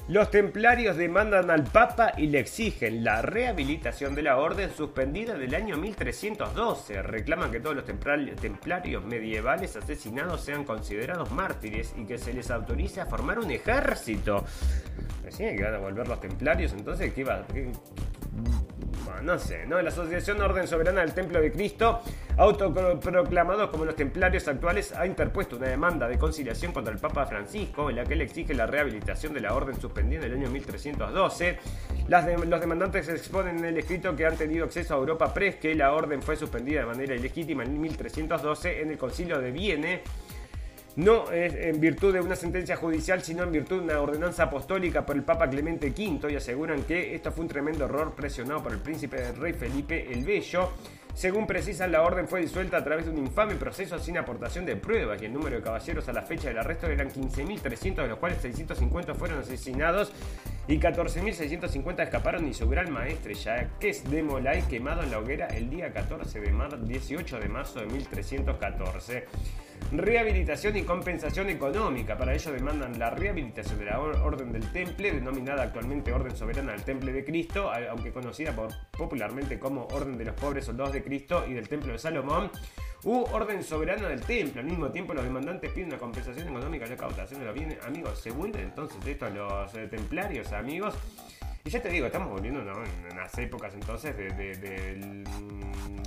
[0.09, 5.55] los templarios demandan al Papa y le exigen la rehabilitación de la orden suspendida del
[5.55, 7.03] año 1312.
[7.03, 13.01] Reclaman que todos los templarios medievales asesinados sean considerados mártires y que se les autorice
[13.01, 14.45] a formar un ejército.
[15.25, 17.47] Decían que van a volver los templarios, entonces, ¿qué va?
[19.23, 19.81] No sé, ¿no?
[19.81, 22.01] La Asociación Orden Soberana del Templo de Cristo,
[22.37, 27.91] autoproclamados como los templarios actuales, ha interpuesto una demanda de conciliación contra el Papa Francisco,
[27.91, 31.59] en la que él exige la rehabilitación de la orden suspendida en el año 1312.
[32.09, 35.93] los demandantes exponen en el escrito que han tenido acceso a Europa Press que la
[35.93, 40.03] orden fue suspendida de manera ilegítima en 1312 en el Concilio de Vienne
[40.97, 45.17] no en virtud de una sentencia judicial, sino en virtud de una ordenanza apostólica por
[45.17, 48.79] el Papa Clemente V y aseguran que esto fue un tremendo error presionado por el
[48.79, 50.71] príncipe del rey Felipe el Bello.
[51.15, 54.77] Según precisan, la orden fue disuelta a través de un infame proceso sin aportación de
[54.77, 58.19] pruebas y el número de caballeros a la fecha del arresto eran 15.300, de los
[58.19, 60.11] cuales 650 fueron asesinados
[60.67, 65.69] y 14.650 escaparon y su gran maestre Jacques de Molay quemado en la hoguera el
[65.69, 69.27] día 14 de marzo, 18 de marzo de 1314
[69.91, 72.17] rehabilitación y compensación económica.
[72.17, 76.83] Para ello demandan la rehabilitación de la Orden del Temple, denominada actualmente Orden Soberana del
[76.83, 78.55] Temple de Cristo, aunque conocida
[78.97, 82.51] popularmente como Orden de los Pobres Soldados de Cristo y del Templo de Salomón,
[83.05, 84.61] u Orden Soberana del Templo.
[84.61, 87.79] Al mismo tiempo, los demandantes piden una compensación económica cautación de los bienes.
[87.85, 90.95] Amigos, se vuelven entonces esto los eh, templarios, amigos.
[91.65, 95.25] Y ya te digo, estamos volviendo en las épocas entonces de,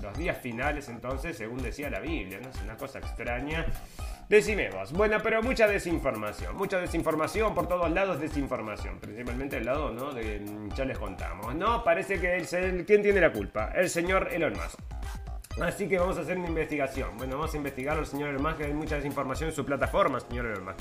[0.01, 2.49] los días finales entonces, según decía la Biblia, ¿no?
[2.49, 3.65] Es una cosa extraña.
[4.27, 4.91] Decime vos.
[4.91, 6.57] Bueno, pero mucha desinformación.
[6.57, 8.99] Mucha desinformación por todos lados, desinformación.
[8.99, 10.11] Principalmente el lado, ¿no?
[10.11, 10.43] De,
[10.75, 11.55] ya les contamos.
[11.55, 13.71] No, parece que el, ¿quién tiene la culpa?
[13.75, 14.79] El señor Elon Musk.
[15.61, 17.15] Así que vamos a hacer una investigación.
[17.17, 20.19] Bueno, vamos a investigar al señor Elon Musk, que hay mucha desinformación en su plataforma,
[20.19, 20.79] señor Elon Musk.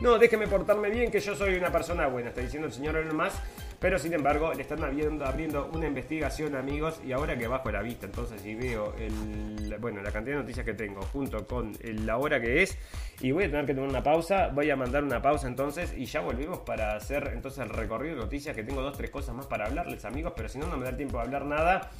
[0.00, 3.16] No, déjeme portarme bien, que yo soy una persona buena, está diciendo el señor Elon
[3.16, 3.36] Musk.
[3.78, 7.82] Pero sin embargo, le están abriendo, abriendo una investigación, amigos, y ahora que bajo la
[7.82, 12.16] vista, entonces, si veo el, bueno, la cantidad de noticias que tengo junto con la
[12.16, 12.76] hora que es,
[13.20, 16.06] y voy a tener que tomar una pausa, voy a mandar una pausa entonces, y
[16.06, 19.46] ya volvemos para hacer entonces el recorrido de noticias, que tengo dos, tres cosas más
[19.46, 21.90] para hablarles, amigos, pero si no, no me da tiempo de hablar nada.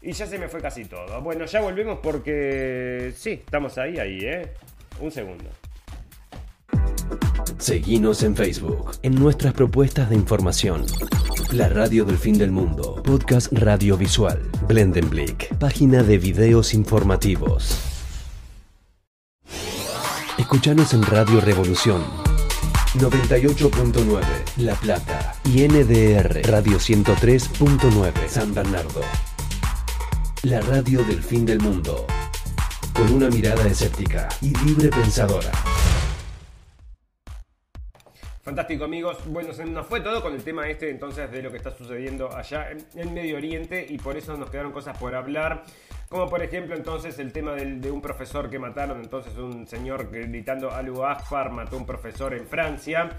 [0.00, 1.20] Y ya se me fue casi todo.
[1.22, 4.52] Bueno, ya volvemos porque sí, estamos ahí, ahí, ¿eh?
[5.00, 5.48] Un segundo.
[7.56, 10.84] Seguimos en Facebook, en nuestras propuestas de información.
[11.54, 17.78] La radio del fin del mundo, podcast radiovisual, Blendenblick, página de videos informativos.
[20.36, 22.02] Escuchanos en Radio Revolución.
[22.94, 24.20] 98.9
[24.56, 25.36] La Plata.
[25.44, 29.02] Y NDR Radio 103.9 San Bernardo.
[30.42, 32.04] La radio del fin del mundo,
[32.94, 35.52] con una mirada escéptica y libre pensadora.
[38.44, 41.56] Fantástico amigos, bueno, se nos fue todo con el tema este entonces de lo que
[41.56, 45.64] está sucediendo allá en, Medio Oriente y por eso nos quedaron cosas por hablar,
[46.10, 50.70] como por ejemplo entonces el tema de un profesor que mataron, entonces un señor gritando
[50.70, 53.16] Alu Akbar mató a un profesor en Francia.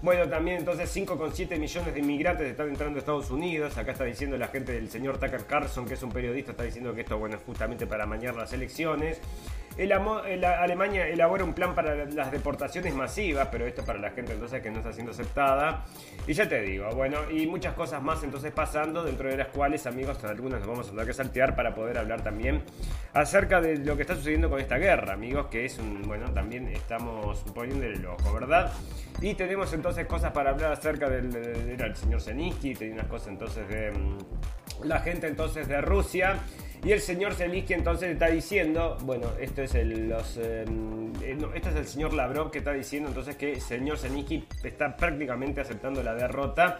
[0.00, 3.78] Bueno, también entonces 5,7 millones de inmigrantes están entrando a Estados Unidos.
[3.78, 6.92] Acá está diciendo la gente del señor Tucker Carlson, que es un periodista, está diciendo
[6.92, 9.20] que esto, bueno, es justamente para mañar las elecciones.
[9.78, 14.70] Alemania elabora un plan para las deportaciones masivas, pero esto para la gente entonces que
[14.70, 15.84] no está siendo aceptada.
[16.26, 19.86] Y ya te digo, bueno, y muchas cosas más entonces pasando, dentro de las cuales,
[19.86, 22.62] amigos, algunas nos vamos a tener que saltear para poder hablar también
[23.14, 26.68] acerca de lo que está sucediendo con esta guerra, amigos, que es un, bueno, también
[26.68, 28.72] estamos poniendo el ojo, ¿verdad?
[29.20, 33.68] Y tenemos entonces cosas para hablar acerca del, del, señor Zelensky, tenía unas cosas entonces
[33.68, 34.18] de mm,
[34.84, 36.38] la gente entonces de Rusia.
[36.84, 41.68] Y el señor Zelensky entonces está diciendo, bueno, esto es el, los, em, eh, este
[41.68, 46.02] es el señor Lavrov que está diciendo entonces que el señor Zelensky está prácticamente aceptando
[46.02, 46.78] la derrota.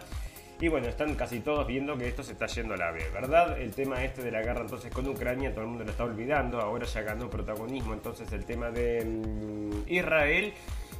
[0.59, 3.59] Y bueno, están casi todos viendo que esto se está yendo a la vez, ¿verdad?
[3.59, 6.59] El tema este de la guerra entonces con Ucrania, todo el mundo lo está olvidando,
[6.59, 10.53] ahora ya ganó protagonismo entonces el tema de mm, Israel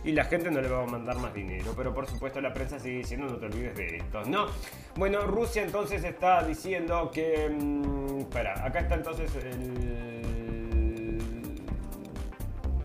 [0.03, 1.73] y la gente no le va a mandar más dinero.
[1.75, 4.47] Pero por supuesto la prensa sigue diciendo no te olvides de esto, ¿no?
[4.95, 7.49] Bueno, Rusia entonces está diciendo que...
[7.49, 8.02] Mm,
[8.33, 10.23] espera, acá está entonces el...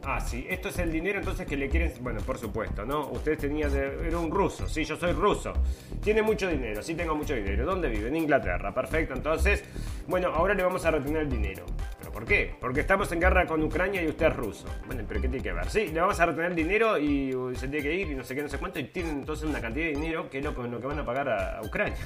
[0.05, 1.92] Ah, sí, esto es el dinero entonces que le quieren...
[2.01, 3.09] Bueno, por supuesto, ¿no?
[3.11, 3.70] Ustedes tenían...
[3.70, 4.09] De...
[4.09, 5.53] Era un ruso, sí, yo soy ruso.
[6.03, 7.66] Tiene mucho dinero, sí tengo mucho dinero.
[7.66, 8.09] ¿Dónde vive?
[8.09, 9.12] En Inglaterra, perfecto.
[9.14, 9.64] Entonces,
[10.07, 11.66] bueno, ahora le vamos a retener el dinero.
[12.12, 12.55] ¿Por qué?
[12.59, 14.66] Porque estamos en guerra con Ucrania y usted es ruso.
[14.86, 15.68] Bueno, pero ¿qué tiene que ver?
[15.68, 18.42] Sí, le vamos a retener dinero y se tiene que ir y no sé qué,
[18.42, 18.78] no sé cuánto.
[18.80, 21.61] Y tienen entonces una cantidad de dinero que es lo que van a pagar a,
[21.62, 21.99] Ucrania.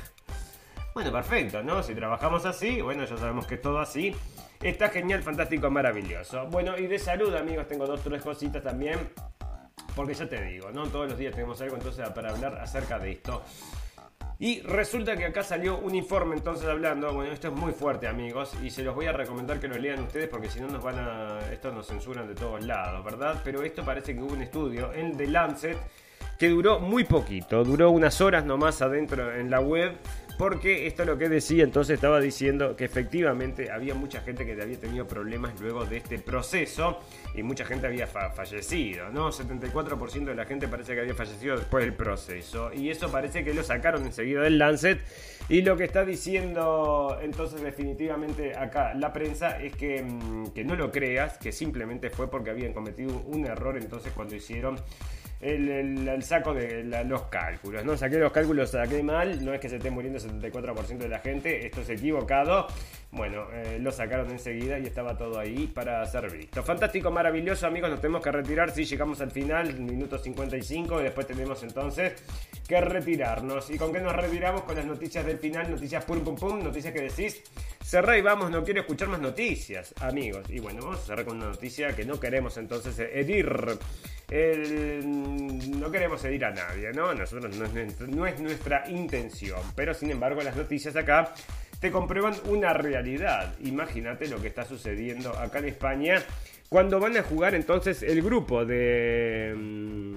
[0.95, 1.82] Bueno, perfecto, ¿no?
[1.82, 4.14] Si trabajamos así, bueno, ya sabemos que es todo así.
[4.61, 6.47] Está genial, fantástico, maravilloso.
[6.47, 9.11] Bueno, y de salud, amigos, tengo dos, tres cositas también.
[9.97, 10.86] Porque ya te digo, ¿no?
[10.88, 13.43] Todos los días tenemos algo entonces para hablar acerca de esto.
[14.38, 18.53] Y resulta que acá salió un informe entonces hablando, bueno, esto es muy fuerte amigos,
[18.61, 20.99] y se los voy a recomendar que lo lean ustedes porque si no nos van
[20.99, 23.40] a, esto nos censuran de todos lados, ¿verdad?
[23.45, 25.78] Pero esto parece que hubo un estudio en The Lancet
[26.40, 29.93] que duró muy poquito, duró unas horas nomás adentro en la web
[30.39, 34.61] porque esto es lo que decía, entonces estaba diciendo que efectivamente había mucha gente que
[34.61, 36.99] había tenido problemas luego de este proceso
[37.35, 39.30] y mucha gente había fallecido, ¿no?
[39.30, 43.55] 74% de la gente parece que había fallecido después del proceso y eso parece que
[43.55, 45.01] lo sacaron enseguida del Lancet
[45.49, 50.76] y lo que está diciendo entonces definitivamente acá la prensa es que, mm, que no
[50.76, 54.76] lo creas, que simplemente fue porque habían cometido un error entonces cuando hicieron
[55.43, 57.97] el, saco de los cálculos, ¿no?
[57.97, 61.18] Saqué los cálculos, saqué mal, no es que se esté muriendo el 74% de la
[61.18, 62.68] gente, esto es equivocado.
[63.11, 66.62] Bueno, eh, lo sacaron enseguida y estaba todo ahí para ser visto.
[66.62, 71.26] Fantástico, maravilloso, amigos, nos tenemos que retirar, si llegamos al final, minuto 55, y después
[71.26, 72.14] tenemos entonces
[72.66, 73.68] que retirarnos.
[73.68, 74.62] ¿Y con qué nos retiramos?
[74.62, 77.43] Con las noticias del final, noticias pum pum pum, noticias que decís,
[77.82, 80.49] cerrá y vamos, no quiero escuchar más noticias, amigos.
[80.49, 83.78] Y bueno, vamos a cerrar con una noticia que no queremos entonces herir
[84.33, 87.12] no queremos herir a nadie, ¿no?
[87.14, 89.61] Nosotros no es, nuestra intención.
[89.74, 91.35] Pero sin embargo, las noticias acá
[91.80, 93.55] te comprueban una realidad.
[93.62, 96.22] Imagínate lo que está sucediendo acá en España
[96.68, 100.16] cuando van a jugar entonces el grupo de mm,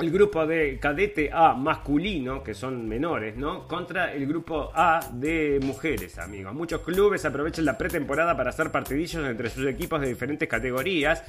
[0.00, 3.68] el grupo de cadete A masculino, que son menores, ¿no?
[3.68, 6.52] Contra el grupo A de mujeres, amigos.
[6.52, 11.22] Muchos clubes aprovechan la pretemporada para hacer partidillos entre sus equipos de diferentes categorías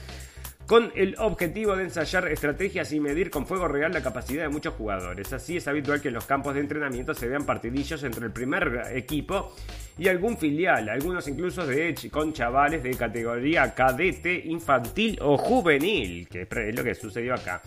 [0.67, 4.73] con el objetivo de ensayar estrategias y medir con fuego real la capacidad de muchos
[4.73, 5.31] jugadores.
[5.31, 8.83] Así es habitual que en los campos de entrenamiento se vean partidillos entre el primer
[8.93, 9.55] equipo
[9.97, 16.41] y algún filial, algunos incluso de con chavales de categoría cadete, infantil o juvenil, que
[16.41, 17.61] es lo que sucedió acá.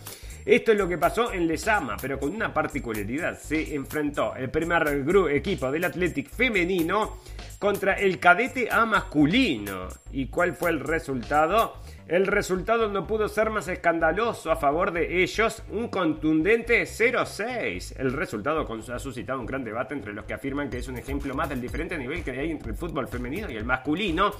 [0.45, 3.37] Esto es lo que pasó en Lesama, pero con una particularidad.
[3.39, 4.87] Se enfrentó el primer
[5.31, 7.17] equipo del Athletic femenino
[7.57, 9.87] contra el cadete A masculino.
[10.11, 11.80] ¿Y cuál fue el resultado?
[12.11, 17.93] El resultado no pudo ser más escandaloso a favor de ellos, un contundente 0-6.
[17.97, 21.33] El resultado ha suscitado un gran debate entre los que afirman que es un ejemplo
[21.33, 24.33] más del diferente nivel que hay entre el fútbol femenino y el masculino,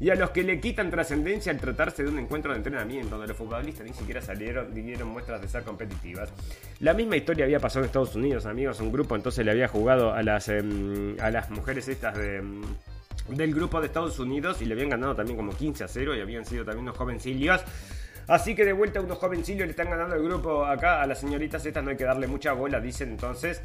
[0.00, 3.28] y a los que le quitan trascendencia al tratarse de un encuentro de entrenamiento donde
[3.28, 6.28] los futbolistas ni siquiera salieron, dieron muestras de ser competitivas.
[6.80, 10.12] La misma historia había pasado en Estados Unidos, amigos, un grupo entonces le había jugado
[10.12, 12.62] a las, em, a las mujeres estas de em,
[13.28, 16.20] del grupo de Estados Unidos y le habían ganado también como 15 a 0 y
[16.20, 17.60] habían sido también unos jovencillos.
[18.28, 21.64] Así que de vuelta unos jovencillos le están ganando el grupo acá a las señoritas
[21.66, 23.60] estas no hay que darle mucha bola, dicen entonces.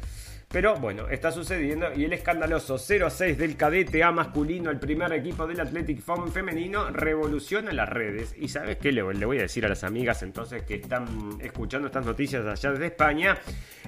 [0.50, 5.46] Pero bueno, está sucediendo y el escandaloso 0-6 del cadete A masculino, el primer equipo
[5.46, 8.34] del Athletic Foam femenino, revoluciona las redes.
[8.38, 12.06] Y sabes qué le, voy a decir a las amigas entonces que están escuchando estas
[12.06, 13.36] noticias allá desde España.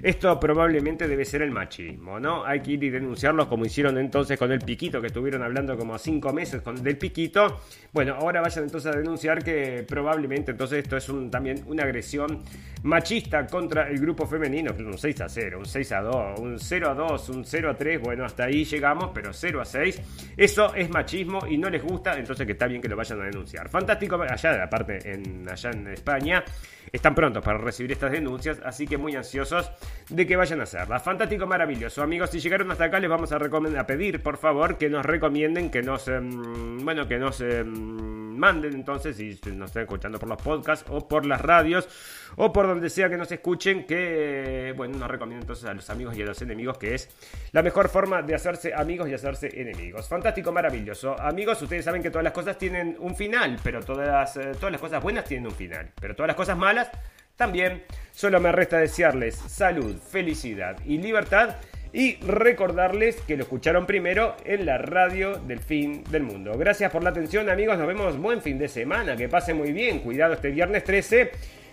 [0.03, 2.45] Esto probablemente debe ser el machismo, ¿no?
[2.45, 5.97] Hay que ir y denunciarlos como hicieron entonces con el piquito, que estuvieron hablando como
[5.97, 7.61] cinco meses con, del piquito.
[7.91, 12.43] Bueno, ahora vayan entonces a denunciar que probablemente entonces esto es un, también una agresión
[12.83, 16.59] machista contra el grupo femenino, un 6 a 0, un 6 a 2, un un
[16.59, 20.03] 0 a 2, un 0 a 3, bueno, hasta ahí llegamos, pero 0 a 6,
[20.37, 23.25] eso es machismo y no les gusta, entonces que está bien que lo vayan a
[23.25, 23.69] denunciar.
[23.69, 26.45] Fantástico, allá aparte en, allá en España,
[26.93, 29.71] están prontos para recibir estas denuncias, así que muy ansiosos
[30.09, 31.03] de que vayan a hacerlas.
[31.03, 32.03] Fantástico, maravilloso.
[32.03, 35.71] Amigos, si llegaron hasta acá, les vamos a, a pedir, por favor, que nos recomienden,
[35.71, 40.43] que nos, em, bueno, que nos em, manden entonces, si nos están escuchando por los
[40.43, 41.89] podcasts o por las radios
[42.37, 46.17] o por donde sea que nos escuchen, que, bueno, nos recomienden entonces a los amigos
[46.17, 47.09] y a los enemigos, que es
[47.53, 50.09] la mejor forma de hacerse amigos y hacerse enemigos.
[50.09, 51.19] Fantástico, maravilloso.
[51.21, 54.81] Amigos, ustedes saben que todas las cosas tienen un final, pero todas, eh, todas las
[54.81, 56.91] cosas buenas tienen un final, pero todas las cosas malas
[57.37, 57.83] también.
[58.13, 61.57] Solo me resta desearles salud, felicidad y libertad.
[61.93, 66.53] Y recordarles que lo escucharon primero en la radio del fin del mundo.
[66.57, 69.99] Gracias por la atención amigos, nos vemos buen fin de semana, que pase muy bien,
[69.99, 71.33] cuidado este viernes 13.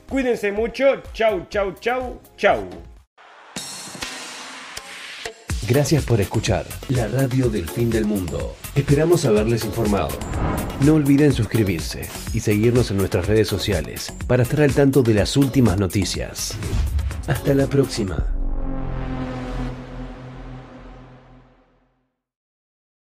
[0.09, 2.63] Cuídense mucho, chau, chau, chau, chau.
[5.67, 8.55] Gracias por escuchar la radio del fin del mundo.
[8.73, 10.17] Esperamos haberles informado.
[10.85, 15.35] No olviden suscribirse y seguirnos en nuestras redes sociales para estar al tanto de las
[15.35, 16.55] últimas noticias.
[17.27, 18.36] Hasta la próxima.